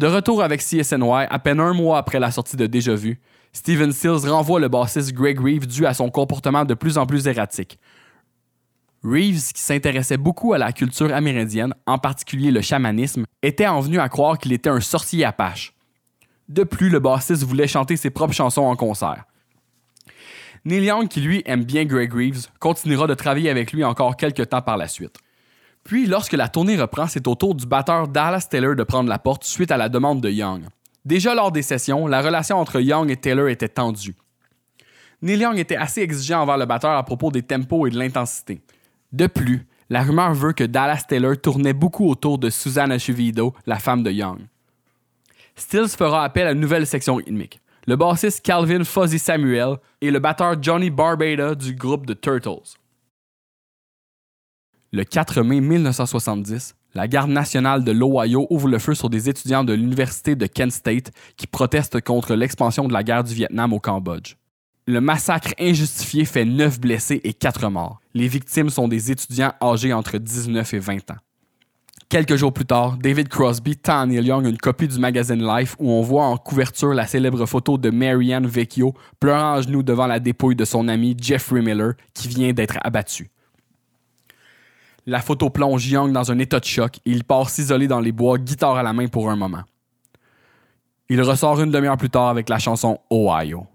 [0.03, 3.21] De retour avec CSNY, à peine un mois après la sortie de Déjà Vu,
[3.53, 7.29] Steven Stills renvoie le bassiste Greg Reeves dû à son comportement de plus en plus
[7.29, 7.79] erratique.
[9.05, 14.01] Reeves, qui s'intéressait beaucoup à la culture amérindienne, en particulier le chamanisme, était en venu
[14.01, 15.73] à croire qu'il était un sorcier apache.
[16.48, 19.24] De plus, le bassiste voulait chanter ses propres chansons en concert.
[20.64, 24.48] Neil Young, qui lui aime bien Greg Reeves, continuera de travailler avec lui encore quelques
[24.48, 25.16] temps par la suite.
[25.82, 29.19] Puis, lorsque la tournée reprend, c'est au tour du batteur Dallas Taylor de prendre la
[29.19, 30.62] porte suite à la demande de Young.
[31.05, 34.14] Déjà lors des sessions, la relation entre Young et Taylor était tendue.
[35.20, 38.62] Neil Young était assez exigeant envers le batteur à propos des tempos et de l'intensité.
[39.12, 43.78] De plus, la rumeur veut que Dallas Taylor tournait beaucoup autour de Susanna Chuvido, la
[43.78, 44.39] femme de Young.
[45.57, 47.61] Stills fera appel à une nouvelle section rythmique.
[47.87, 52.79] Le bassiste Calvin Fuzzy Samuel et le batteur Johnny Barbada du groupe The Turtles.
[54.93, 59.65] Le 4 mai 1970, la garde nationale de l'Ohio ouvre le feu sur des étudiants
[59.65, 63.81] de l'université de Kent State qui protestent contre l'expansion de la guerre du Vietnam au
[63.81, 64.35] Cambodge.
[64.87, 68.01] Le massacre injustifié fait 9 blessés et 4 morts.
[68.15, 71.16] Les victimes sont des étudiants âgés entre 19 et 20 ans.
[72.12, 75.76] Quelques jours plus tard, David Crosby tend à Neil Young une copie du magazine Life
[75.78, 80.06] où on voit en couverture la célèbre photo de Marianne Vecchio pleurant à genoux devant
[80.06, 83.30] la dépouille de son ami Jeffrey Miller qui vient d'être abattu.
[85.06, 88.12] La photo plonge Young dans un état de choc et il part s'isoler dans les
[88.12, 89.62] bois, guitare à la main pour un moment.
[91.09, 93.66] Il ressort une demi-heure plus tard avec la chanson Ohio.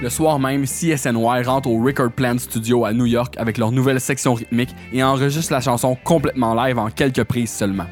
[0.00, 4.00] Le soir même, CSNY rentre au Record Plant Studio à New York avec leur nouvelle
[4.00, 7.86] section rythmique et enregistre la chanson complètement live en quelques prises seulement.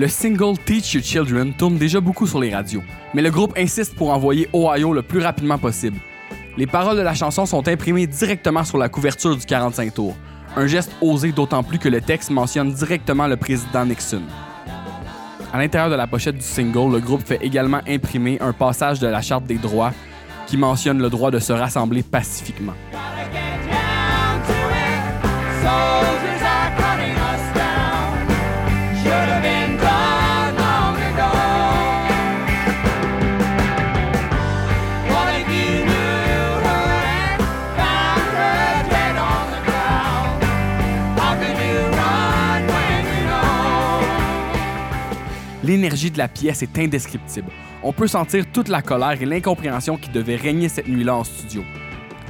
[0.00, 2.82] Le single Teach Your Children tourne déjà beaucoup sur les radios,
[3.12, 5.98] mais le groupe insiste pour envoyer Ohio le plus rapidement possible.
[6.56, 10.16] Les paroles de la chanson sont imprimées directement sur la couverture du 45 tours,
[10.56, 14.22] un geste osé d'autant plus que le texte mentionne directement le président Nixon.
[15.52, 19.06] À l'intérieur de la pochette du single, le groupe fait également imprimer un passage de
[19.06, 19.92] la Charte des droits
[20.46, 22.72] qui mentionne le droit de se rassembler pacifiquement.
[45.70, 47.46] L'énergie de la pièce est indescriptible.
[47.84, 51.62] On peut sentir toute la colère et l'incompréhension qui devait régner cette nuit-là en studio.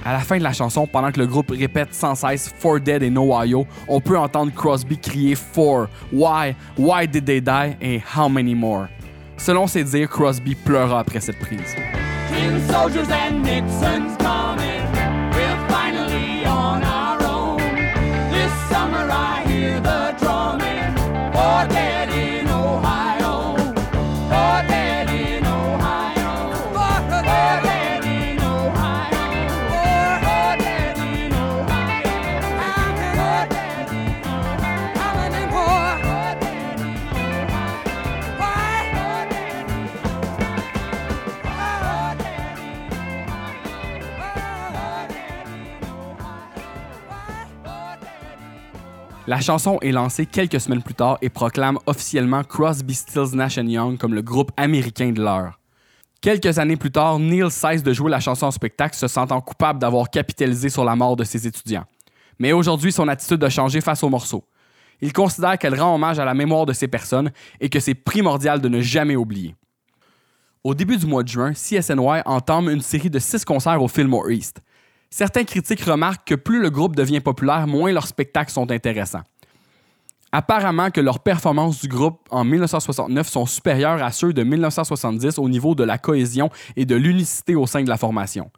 [0.04, 3.02] À la fin de la chanson, pendant que le groupe répète sans cesse For Dead
[3.02, 8.02] et No Why-O, on peut entendre Crosby crier For, Why, Why did they die et
[8.14, 8.88] How many more.
[9.38, 11.74] Selon ses dires, Crosby pleura après cette prise.
[49.30, 53.96] La chanson est lancée quelques semaines plus tard et proclame officiellement Crosby, Stills, Nash Young
[53.96, 55.60] comme le groupe américain de l'heure.
[56.20, 59.78] Quelques années plus tard, Neil cesse de jouer la chanson en spectacle, se sentant coupable
[59.78, 61.84] d'avoir capitalisé sur la mort de ses étudiants.
[62.40, 64.42] Mais aujourd'hui, son attitude a changé face au morceau.
[65.00, 67.30] Il considère qu'elle rend hommage à la mémoire de ces personnes
[67.60, 69.54] et que c'est primordial de ne jamais oublier.
[70.64, 74.28] Au début du mois de juin, CSNY entame une série de six concerts au Fillmore
[74.32, 74.60] East.
[75.10, 79.22] Certains critiques remarquent que plus le groupe devient populaire, moins leurs spectacles sont intéressants.
[80.32, 85.48] Apparemment que leurs performances du groupe en 1969 sont supérieures à ceux de 1970 au
[85.48, 88.50] niveau de la cohésion et de l'unicité au sein de la formation.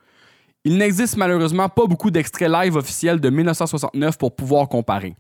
[0.64, 5.16] Il n'existe malheureusement pas beaucoup d'extraits live officiels de 1969 pour pouvoir comparer.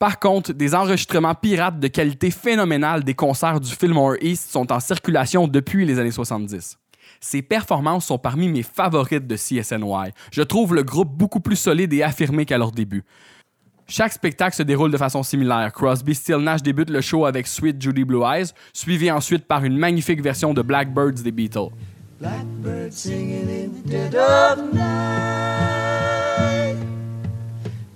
[0.00, 4.80] Par contre, des enregistrements pirates de qualité phénoménale des concerts du Fillmore East sont en
[4.80, 6.79] circulation depuis les années 70.
[7.20, 10.12] Ces performances sont parmi mes favorites de CSNY.
[10.32, 13.04] Je trouve le groupe beaucoup plus solide et affirmé qu'à leur début.
[13.86, 15.70] Chaque spectacle se déroule de façon similaire.
[15.72, 19.76] Crosby, Still Nash débute le show avec Sweet Judy Blue Eyes, suivi ensuite par une
[19.76, 21.70] magnifique version de Blackbirds des Beatles.
[22.20, 25.50] Blackbird singing in the dead night.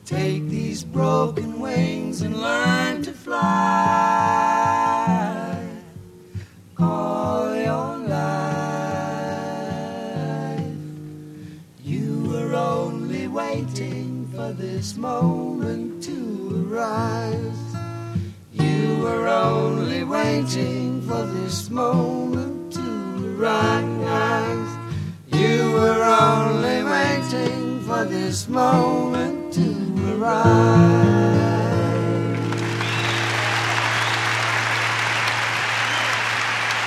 [0.05, 4.54] Take these broken wings and learn to fly.
[14.45, 17.77] For this moment to arise.
[18.53, 24.73] You were only waiting for this moment to arise.
[25.33, 29.71] You were only waiting for this moment to
[30.13, 30.45] arise.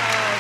[0.06, 0.32] Oh,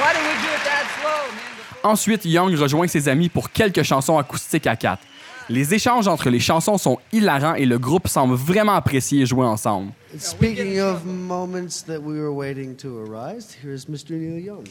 [0.00, 1.37] Why did we do it that slow?
[1.82, 5.02] Ensuite, Young rejoint ses amis pour quelques chansons acoustiques à quatre.
[5.48, 9.92] Les échanges entre les chansons sont hilarants et le groupe semble vraiment apprécier jouer ensemble.
[10.18, 14.12] Speaking of moments that we were waiting to arise, here's Mr.
[14.12, 14.64] Neil Young.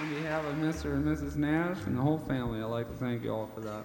[0.00, 0.94] On behalf of Mr.
[0.94, 1.36] and Mrs.
[1.36, 3.84] Nash and the whole family, I'd like to thank you all for that.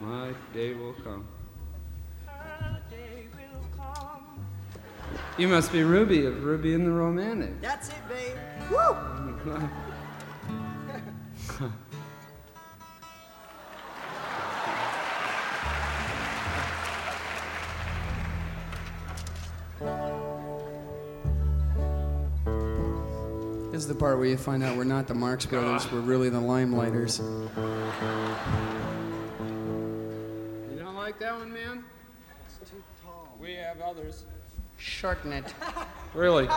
[0.00, 1.26] My day will come.
[5.36, 7.60] You must be Ruby of Ruby and the Romantic.
[7.60, 8.36] That's it, babe.
[8.70, 9.68] Woo!
[23.70, 26.30] This is the part where you find out we're not the Marx Brothers, we're really
[26.30, 27.20] the Limelighters.
[31.08, 31.84] You don't like that one, man?
[32.46, 33.34] It's too tall.
[33.40, 34.26] We have others.
[34.76, 35.54] Shorten it.
[36.14, 36.48] Really?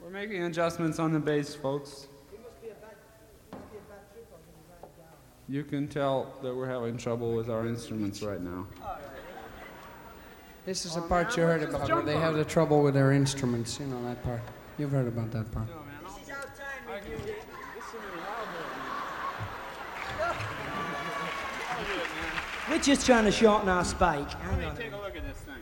[0.00, 2.06] We're making adjustments on the bass, folks.
[5.48, 8.66] You can tell that we're having trouble with our instruments right now.
[10.66, 13.80] This is the part you heard about where they have the trouble with their instruments.
[13.80, 14.40] You know that part.
[14.78, 15.68] You've heard about that part.
[22.72, 24.30] We're just trying to shorten our spike.
[24.32, 24.74] Hang on.
[24.74, 25.60] Take a look at this thing.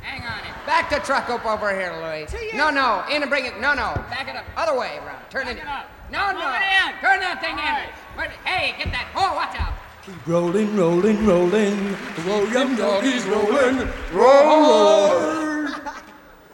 [0.00, 0.64] Hang on it.
[0.64, 2.28] Back the truck up over here, Louis.
[2.54, 3.02] No, no.
[3.10, 3.58] In and bring it.
[3.58, 3.94] No, no.
[4.10, 4.44] Back it up.
[4.56, 5.28] Other way around.
[5.28, 5.56] Turn it.
[5.56, 6.34] No, no.
[6.34, 7.00] Move it in.
[7.00, 8.16] Turn that thing in.
[8.16, 9.08] Where- Hey, get that.
[9.16, 9.72] Oh, watch out.
[10.06, 11.96] Keep rolling, rolling, rolling.
[12.14, 13.88] The William doggies rolling.
[14.12, 15.66] Roll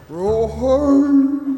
[0.09, 1.48] Roll hard.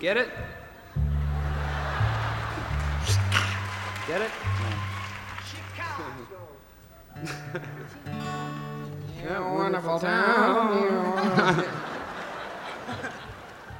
[0.00, 0.28] Get it?
[4.06, 4.30] Get it?
[9.24, 11.64] Yeah, wonderful town.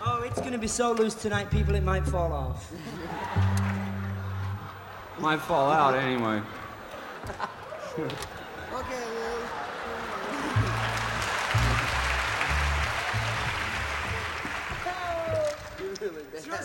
[0.09, 2.73] Oh, it's gonna be so loose tonight, people, it might fall off.
[5.19, 6.41] Might fall out anyway.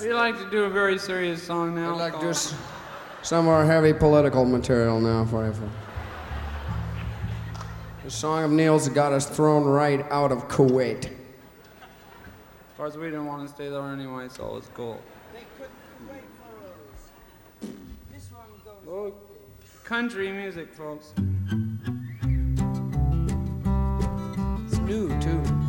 [0.02, 1.92] We like to do a very serious song now.
[1.94, 2.54] We'd like to do called- s-
[3.22, 5.54] some more heavy political material now for you.
[8.04, 11.06] The song of Neil's got us thrown right out of Kuwait.
[11.06, 11.12] As
[12.78, 15.00] far as we didn't want to stay there anyway, so it's cool.
[18.86, 19.14] Well,
[19.84, 21.14] country music, folks.
[24.66, 25.61] It's new, too.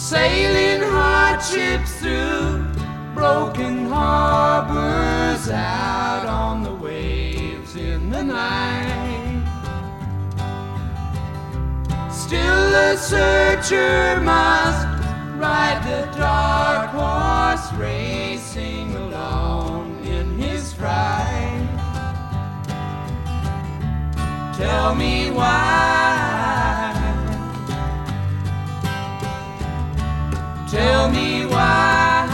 [0.00, 2.66] Sailing hardships through
[3.14, 9.44] broken harbors out on the waves in the night.
[12.10, 14.86] Still the searcher must
[15.38, 21.68] ride the dark horse racing alone in his fright.
[24.56, 26.19] Tell me why.
[30.70, 32.30] Tell me why.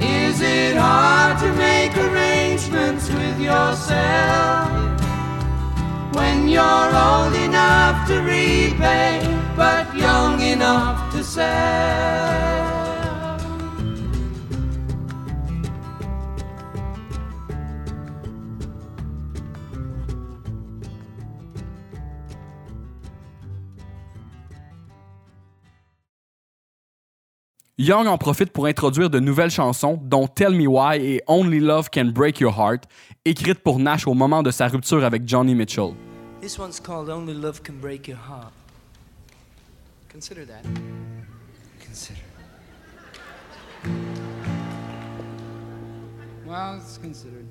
[0.00, 4.68] Is it hard to make arrangements with yourself
[6.12, 9.22] when you're old enough to repay
[9.54, 12.57] but young enough to sell?
[27.80, 31.90] Young en profite pour introduire de nouvelles chansons, dont Tell Me Why et Only Love
[31.94, 32.88] Can Break Your Heart,
[33.24, 35.92] écrites pour Nash au moment de sa rupture avec Johnny Mitchell.
[36.40, 38.52] This one's called Only Love Can Break Your Heart.
[40.08, 40.64] Consider that.
[41.78, 42.18] Consider.
[46.44, 47.46] Well, it's considered.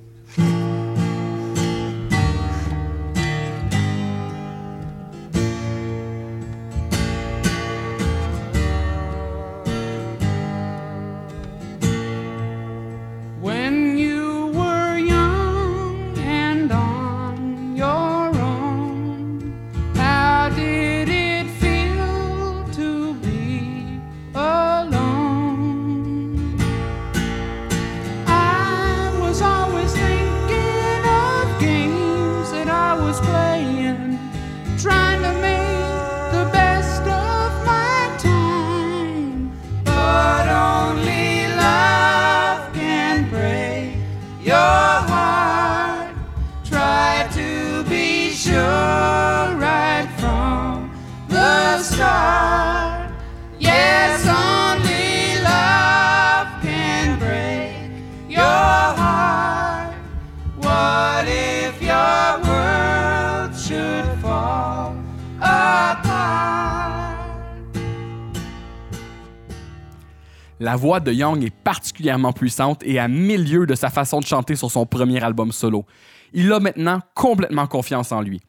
[70.60, 74.56] La voix de Young est particulièrement puissante et à milieu de sa façon de chanter
[74.56, 75.86] sur son premier album solo.
[76.34, 78.42] Il a maintenant complètement confiance en lui.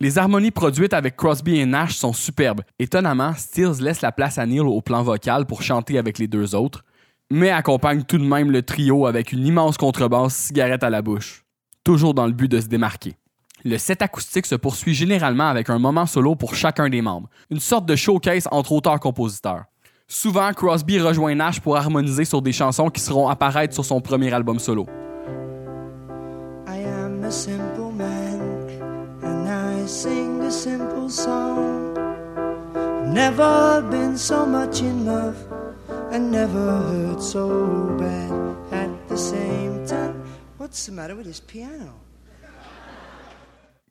[0.00, 2.60] Les harmonies produites avec Crosby et Nash sont superbes.
[2.78, 6.54] Étonnamment, Stills laisse la place à Neil au plan vocal pour chanter avec les deux
[6.54, 6.84] autres,
[7.32, 11.44] mais accompagne tout de même le trio avec une immense contrebasse cigarette à la bouche,
[11.82, 13.16] toujours dans le but de se démarquer.
[13.64, 17.58] Le set acoustique se poursuit généralement avec un moment solo pour chacun des membres, une
[17.58, 19.64] sorte de showcase entre auteurs-compositeurs.
[20.06, 24.32] Souvent, Crosby rejoint Nash pour harmoniser sur des chansons qui seront apparaître sur son premier
[24.32, 24.86] album solo.
[29.88, 31.94] Sing a simple song.
[33.12, 35.36] Never been so much in love,
[36.12, 38.30] and never so bad
[38.70, 40.14] at the same time.
[40.58, 41.94] What's the matter with his piano?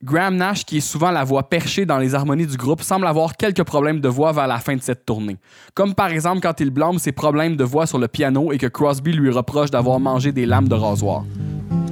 [0.04, 3.36] Graham Nash, qui est souvent la voix perchée dans les harmonies du groupe, semble avoir
[3.36, 5.38] quelques problèmes de voix vers la fin de cette tournée.
[5.74, 8.68] Comme par exemple quand il blâme ses problèmes de voix sur le piano et que
[8.68, 11.24] Crosby lui reproche d'avoir mangé des lames de rasoir.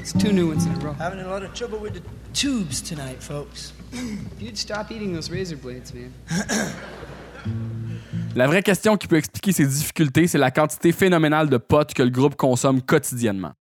[0.06, 0.94] It's two new ones in a row.
[1.00, 2.02] Having a lot of trouble with the
[2.32, 3.74] tubes tonight, folks.
[3.92, 6.14] If you'd stop eating those razor blades, man.
[8.36, 12.04] La vraie question qui peut expliquer ces difficultés, c'est la quantité phénoménale de potes que
[12.04, 13.54] le groupe consomme quotidiennement.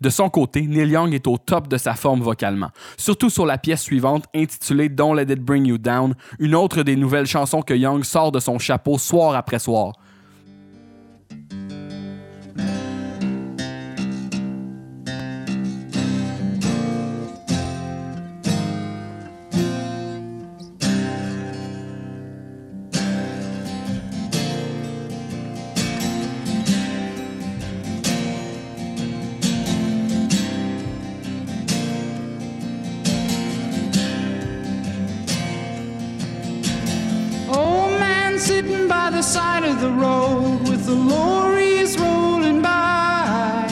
[0.00, 3.56] De son côté, Neil Young est au top de sa forme vocalement, surtout sur la
[3.56, 7.74] pièce suivante intitulée Don't Let It Bring You Down, une autre des nouvelles chansons que
[7.74, 9.92] Young sort de son chapeau soir après soir.
[39.34, 43.66] Side of the road with the lorries rolling by.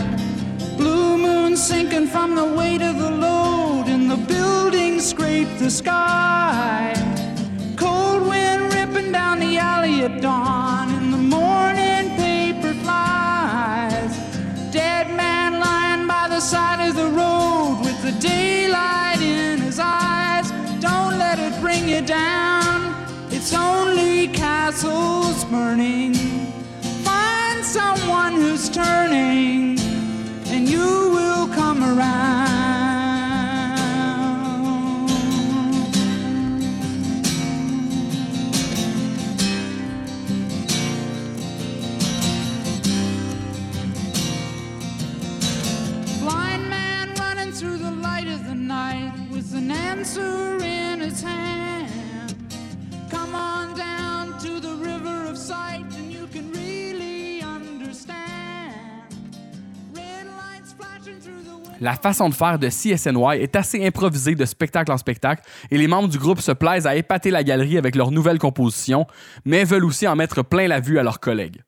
[0.76, 6.92] Blue moon sinking from the weight of the load, and the buildings scrape the sky.
[7.76, 14.12] Cold wind ripping down the alley at dawn, and the morning paper flies.
[14.72, 20.50] Dead man lying by the side of the road with the daylight in his eyes.
[20.80, 22.76] Don't let it bring you down.
[23.30, 25.21] It's only castles
[25.52, 26.14] burning.
[27.04, 29.78] Find someone who's turning,
[30.46, 32.41] and you will come around.
[61.82, 65.88] La façon de faire de CSNY est assez improvisée de spectacle en spectacle et les
[65.88, 69.04] membres du groupe se plaisent à épater la galerie avec leurs nouvelles compositions,
[69.44, 71.60] mais veulent aussi en mettre plein la vue à leurs collègues.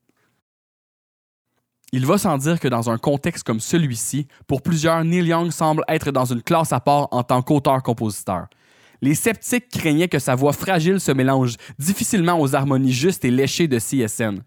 [1.91, 5.83] Il va sans dire que dans un contexte comme celui-ci, pour plusieurs, Neil Young semble
[5.89, 8.47] être dans une classe à part en tant qu'auteur-compositeur.
[9.03, 13.67] Les sceptiques craignaient que sa voix fragile se mélange difficilement aux harmonies justes et léchées
[13.67, 14.45] de CSN.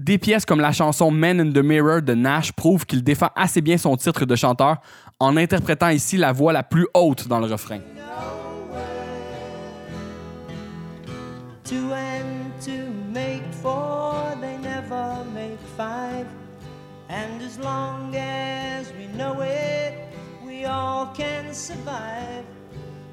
[0.00, 3.60] Des pièces comme la chanson Man in the Mirror de Nash prouvent qu'il défend assez
[3.60, 4.78] bien son titre de chanteur
[5.20, 7.78] en interprétant ici la voix la plus haute dans le refrain.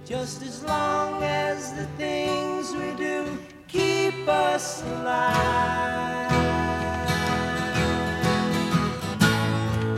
[0.03, 3.37] Just as long as the things we do
[3.71, 6.31] keep us alive.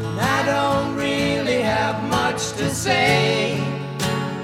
[0.08, 3.58] And I don't really have much to say,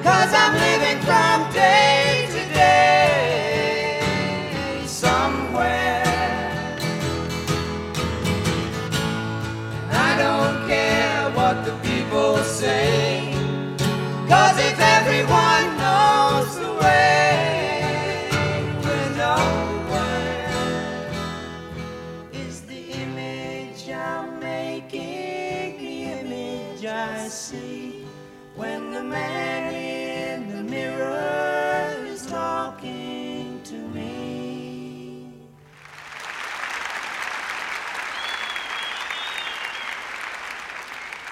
[0.03, 4.01] cause I'm living from day to day
[4.87, 6.03] somewhere.
[9.89, 12.98] And I don't care what the people say,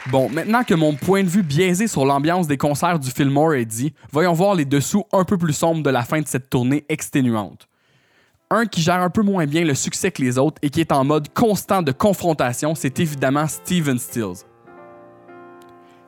[0.09, 3.65] Bon, maintenant que mon point de vue biaisé sur l'ambiance des concerts du Fillmore est
[3.65, 6.85] dit, voyons voir les dessous un peu plus sombres de la fin de cette tournée
[6.87, 7.67] exténuante.
[8.49, 10.93] Un qui gère un peu moins bien le succès que les autres et qui est
[10.93, 14.45] en mode constant de confrontation, c'est évidemment Steven Stills.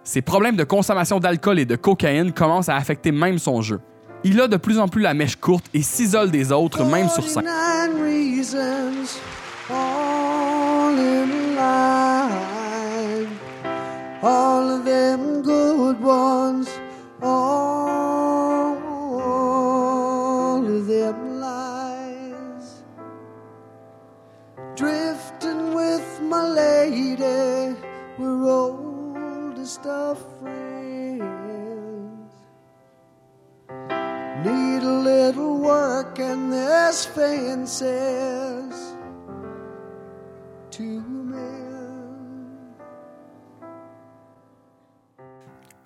[0.05, 3.81] Ses problèmes de consommation d'alcool et de cocaïne commencent à affecter même son jeu.
[4.23, 7.27] Il a de plus en plus la mèche courte et s'isole des autres, même sur
[7.27, 7.43] scène.
[14.21, 16.69] All of them good ones,
[17.21, 18.75] all
[20.57, 22.83] of them lies.
[24.75, 27.77] Drifting with my lady,
[28.17, 30.59] we're oldest of friends.
[34.45, 38.97] Need a little work and there's fences
[40.71, 41.18] to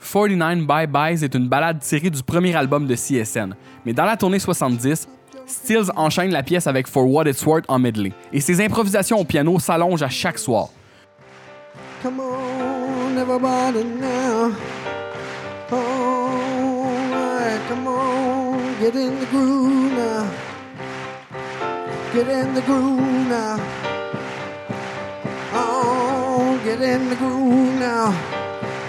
[0.03, 3.55] 49 Bye Byes est une balade tirée du premier album de CSN,
[3.85, 5.07] mais dans la tournée 70,
[5.45, 9.23] Stills enchaîne la pièce avec For What It's Worth en medley, et ses improvisations au
[9.23, 10.69] piano s'allongent à chaque soir.
[12.01, 14.51] Come on, everybody now.
[15.71, 20.25] Alright, come on, get in the groove now.
[22.13, 23.57] Get in the groove now.
[25.55, 28.13] Oh, get in the groove now.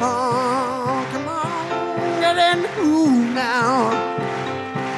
[0.01, 0.74] Oh,
[2.63, 3.91] groove now.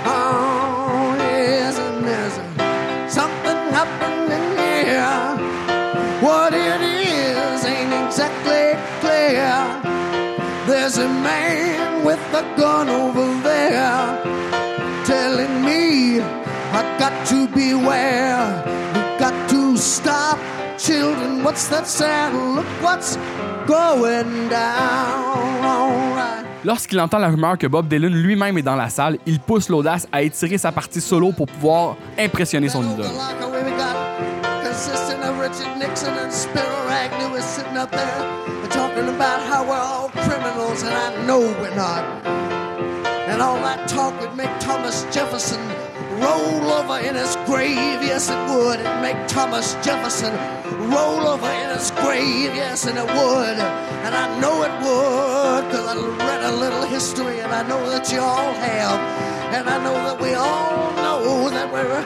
[0.04, 2.36] Oh, yes, and there's
[3.12, 5.26] something happening here.
[6.20, 9.52] What it is ain't exactly clear.
[10.66, 14.22] There's a man with a gun over there
[15.04, 18.62] telling me I got to beware.
[18.94, 20.38] We got to stop,
[20.78, 21.44] children.
[21.44, 22.56] What's that sound?
[22.56, 23.16] Look what's
[23.66, 25.64] going down.
[25.64, 26.55] All right.
[26.66, 30.09] Lorsqu'il entend la rumeur que Bob Dylan lui-même est dans la salle, il pousse l'audace
[30.10, 33.06] à étirer sa partie solo pour pouvoir impressionner son idole.
[46.18, 48.01] Roll over in his grave.
[48.02, 48.80] Yes, it would.
[48.80, 50.34] It'd make Thomas Jefferson
[50.90, 52.55] roll over in his grave.
[52.55, 53.59] Yes, and it would.
[54.05, 58.10] And I know it would because I read a little history, and I know that
[58.12, 58.98] you all have.
[59.55, 62.05] And I know that we all know that we're.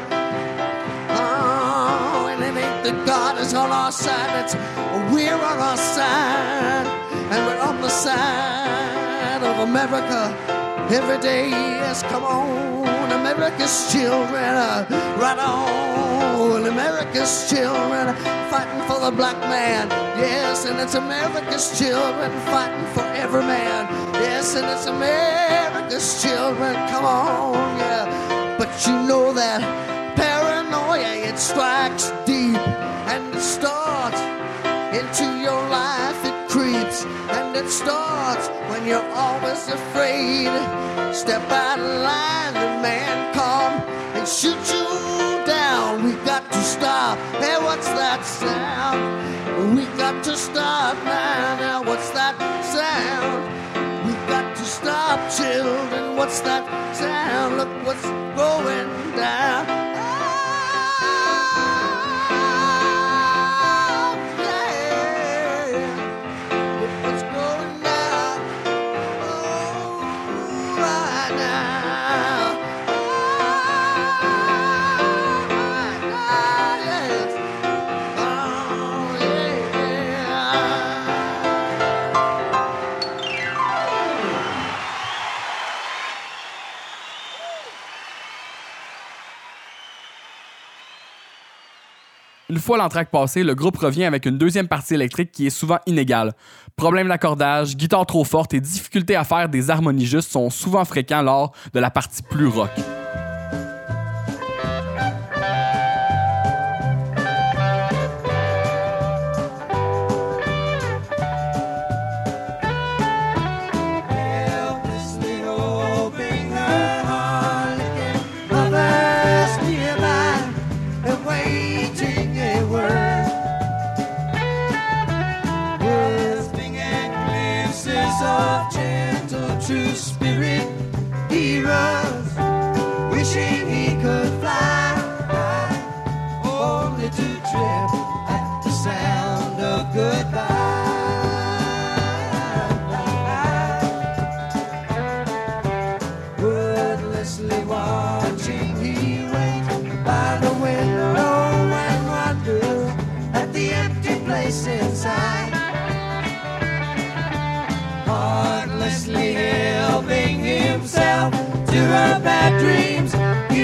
[1.11, 4.55] Oh, and it ain't that God is on our side, it's
[5.13, 6.87] we're on our side.
[7.33, 10.35] And we're on the side of America
[10.91, 11.51] every day.
[11.51, 12.80] Yes, come on,
[13.33, 14.87] America's children, uh,
[15.21, 16.67] right on.
[16.67, 18.15] America's children
[18.51, 19.89] fighting for the black man.
[20.19, 23.87] Yes, and it's America's children fighting for every man.
[24.15, 26.75] Yes, and it's America's children.
[26.89, 28.57] Come on, yeah.
[28.59, 29.61] But you know that
[30.17, 32.59] paranoia, it strikes deep
[33.13, 34.21] and it starts
[34.93, 36.20] into your life.
[36.51, 40.51] Creeps and it starts when you're always afraid.
[41.15, 43.75] Step out of line, the man come
[44.17, 46.03] and shoot you down.
[46.03, 47.19] We got to stop.
[47.39, 49.77] Hey, what's that sound?
[49.77, 51.57] We got to stop now.
[51.61, 52.37] Now, what's that
[52.77, 53.43] sound?
[54.07, 56.17] We got to stop, children.
[56.17, 56.65] What's that
[56.97, 57.59] sound?
[57.59, 58.03] Look what's
[58.37, 60.00] going down.
[92.51, 95.79] Une fois l'entraque passée, le groupe revient avec une deuxième partie électrique qui est souvent
[95.87, 96.33] inégale.
[96.75, 101.23] Problème d'accordage, guitare trop forte et difficulté à faire des harmonies justes sont souvent fréquents
[101.23, 102.71] lors de la partie plus rock.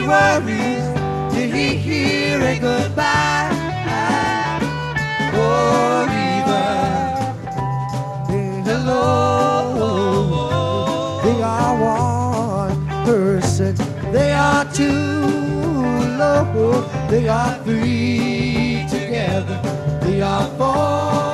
[0.07, 0.87] Worries.
[1.35, 3.51] Did he hear a goodbye?
[5.35, 6.79] Or even
[8.31, 9.07] a hello?
[11.25, 13.75] They are one person.
[14.13, 15.27] They are two
[16.21, 16.83] low.
[17.11, 19.59] They are three together.
[20.03, 21.26] They are for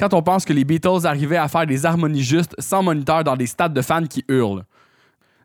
[0.00, 3.36] Quand on pense que les Beatles arrivaient à faire des harmonies justes sans moniteur dans
[3.36, 4.64] des stades de fans qui hurlent.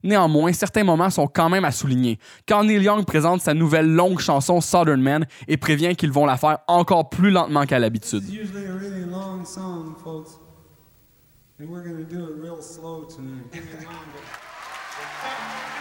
[0.02, 2.20] Néanmoins, certains moments sont quand même à souligner.
[2.48, 6.38] Quand Neil Young présente sa nouvelle longue chanson Southern Man et prévient qu'ils vont la
[6.38, 8.24] faire encore plus lentement qu'à l'habitude.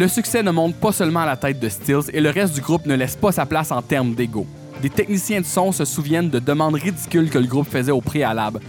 [0.00, 2.62] Le succès ne monte pas seulement à la tête de Stills et le reste du
[2.62, 4.46] groupe ne laisse pas sa place en termes d'ego.
[4.80, 8.60] Des techniciens de son se souviennent de demandes ridicules que le groupe faisait au préalable,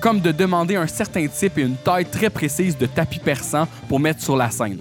[0.00, 4.00] comme de demander un certain type et une taille très précise de tapis persan pour
[4.00, 4.80] mettre sur la scène.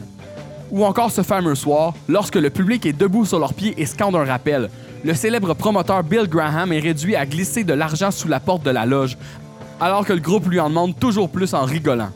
[0.71, 4.15] Ou encore ce fameux soir, lorsque le public est debout sur leurs pieds et scande
[4.15, 4.71] un rappel,
[5.05, 8.71] le célèbre promoteur Bill Graham est réduit à glisser de l'argent sous la porte de
[8.71, 9.19] la loge,
[9.79, 12.09] alors que le groupe lui en demande toujours plus en rigolant.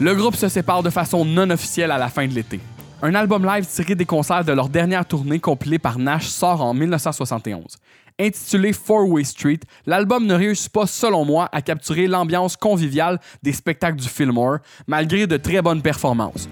[0.00, 2.58] Le groupe se sépare de façon non officielle à la fin de l'été.
[3.02, 6.72] Un album live tiré des concerts de leur dernière tournée compilée par Nash sort en
[6.72, 7.76] 1971.
[8.18, 13.52] Intitulé Four Way Street, l'album ne réussit pas, selon moi, à capturer l'ambiance conviviale des
[13.52, 16.48] spectacles du Fillmore, malgré de très bonnes performances.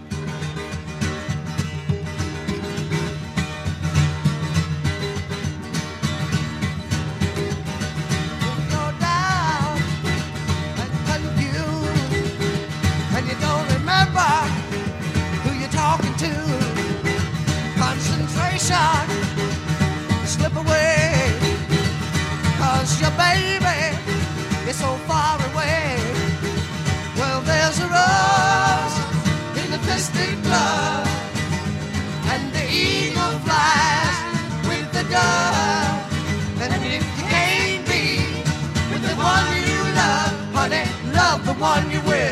[41.61, 42.28] Love the one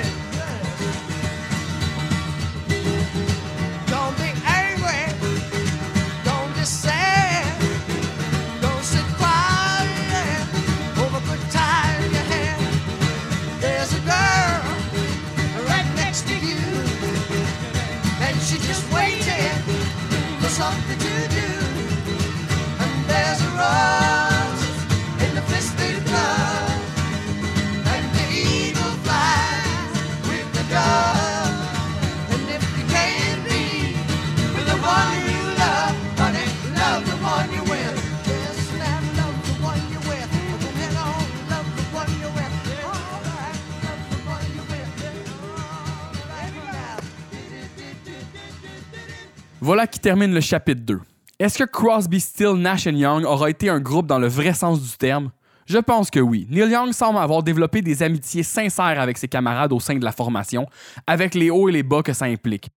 [50.07, 51.01] termine le chapitre 2.
[51.41, 54.97] Est-ce que Crosby, Still, Nash Young aura été un groupe dans le vrai sens du
[54.97, 55.33] terme?
[55.67, 56.47] Je pense que oui.
[56.49, 60.13] Neil Young semble avoir développé des amitiés sincères avec ses camarades au sein de la
[60.13, 60.69] formation,
[61.09, 62.71] avec les hauts et les bas que ça implique.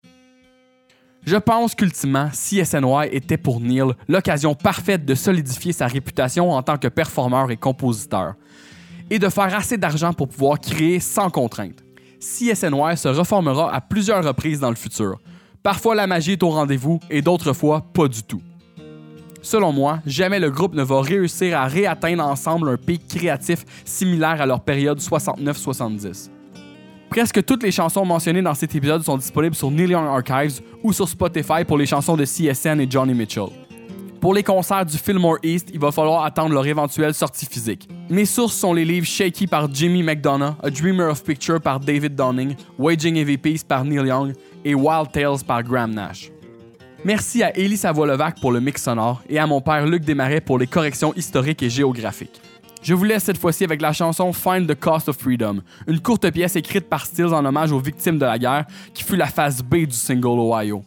[1.27, 6.79] Je pense qu'ultimement, CSNY était pour Neil l'occasion parfaite de solidifier sa réputation en tant
[6.79, 8.37] que performeur et compositeur,
[9.11, 11.85] et de faire assez d'argent pour pouvoir créer sans contrainte.
[12.21, 15.19] CSNY se reformera à plusieurs reprises dans le futur.
[15.63, 18.41] Parfois la magie est au rendez-vous et d'autres fois pas du tout.
[19.43, 24.41] Selon moi, jamais le groupe ne va réussir à réatteindre ensemble un pic créatif similaire
[24.41, 26.31] à leur période 69-70.
[27.09, 30.93] Presque toutes les chansons mentionnées dans cet épisode sont disponibles sur Neil Young Archives ou
[30.93, 33.49] sur Spotify pour les chansons de CSN et Johnny Mitchell.
[34.21, 37.89] Pour les concerts du Fillmore East, il va falloir attendre leur éventuelle sortie physique.
[38.11, 42.17] Mes sources sont les livres Shaky par Jimmy McDonough, A Dreamer of Picture par David
[42.17, 44.33] Downing, Waging Peace par Neil Young
[44.65, 46.31] et Wild Tales par Graham Nash.
[47.05, 50.59] Merci à Élie Savoie-Levac pour le mix sonore et à mon père Luc Desmarais pour
[50.59, 52.41] les corrections historiques et géographiques.
[52.83, 56.31] Je vous laisse cette fois-ci avec la chanson Find the Cost of Freedom, une courte
[56.31, 59.63] pièce écrite par Stills en hommage aux victimes de la guerre qui fut la phase
[59.63, 60.83] B du single Ohio.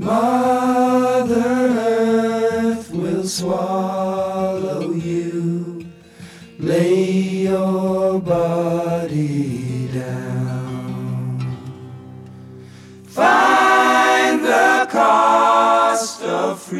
[0.00, 5.86] Mother Earth will swallow you.
[6.60, 7.02] Lay
[7.48, 11.40] your body down.
[13.06, 16.78] Find the cost of freedom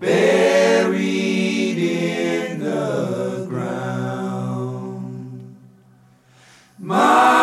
[0.00, 5.54] buried in the ground.
[6.78, 7.41] Mother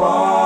[0.00, 0.39] will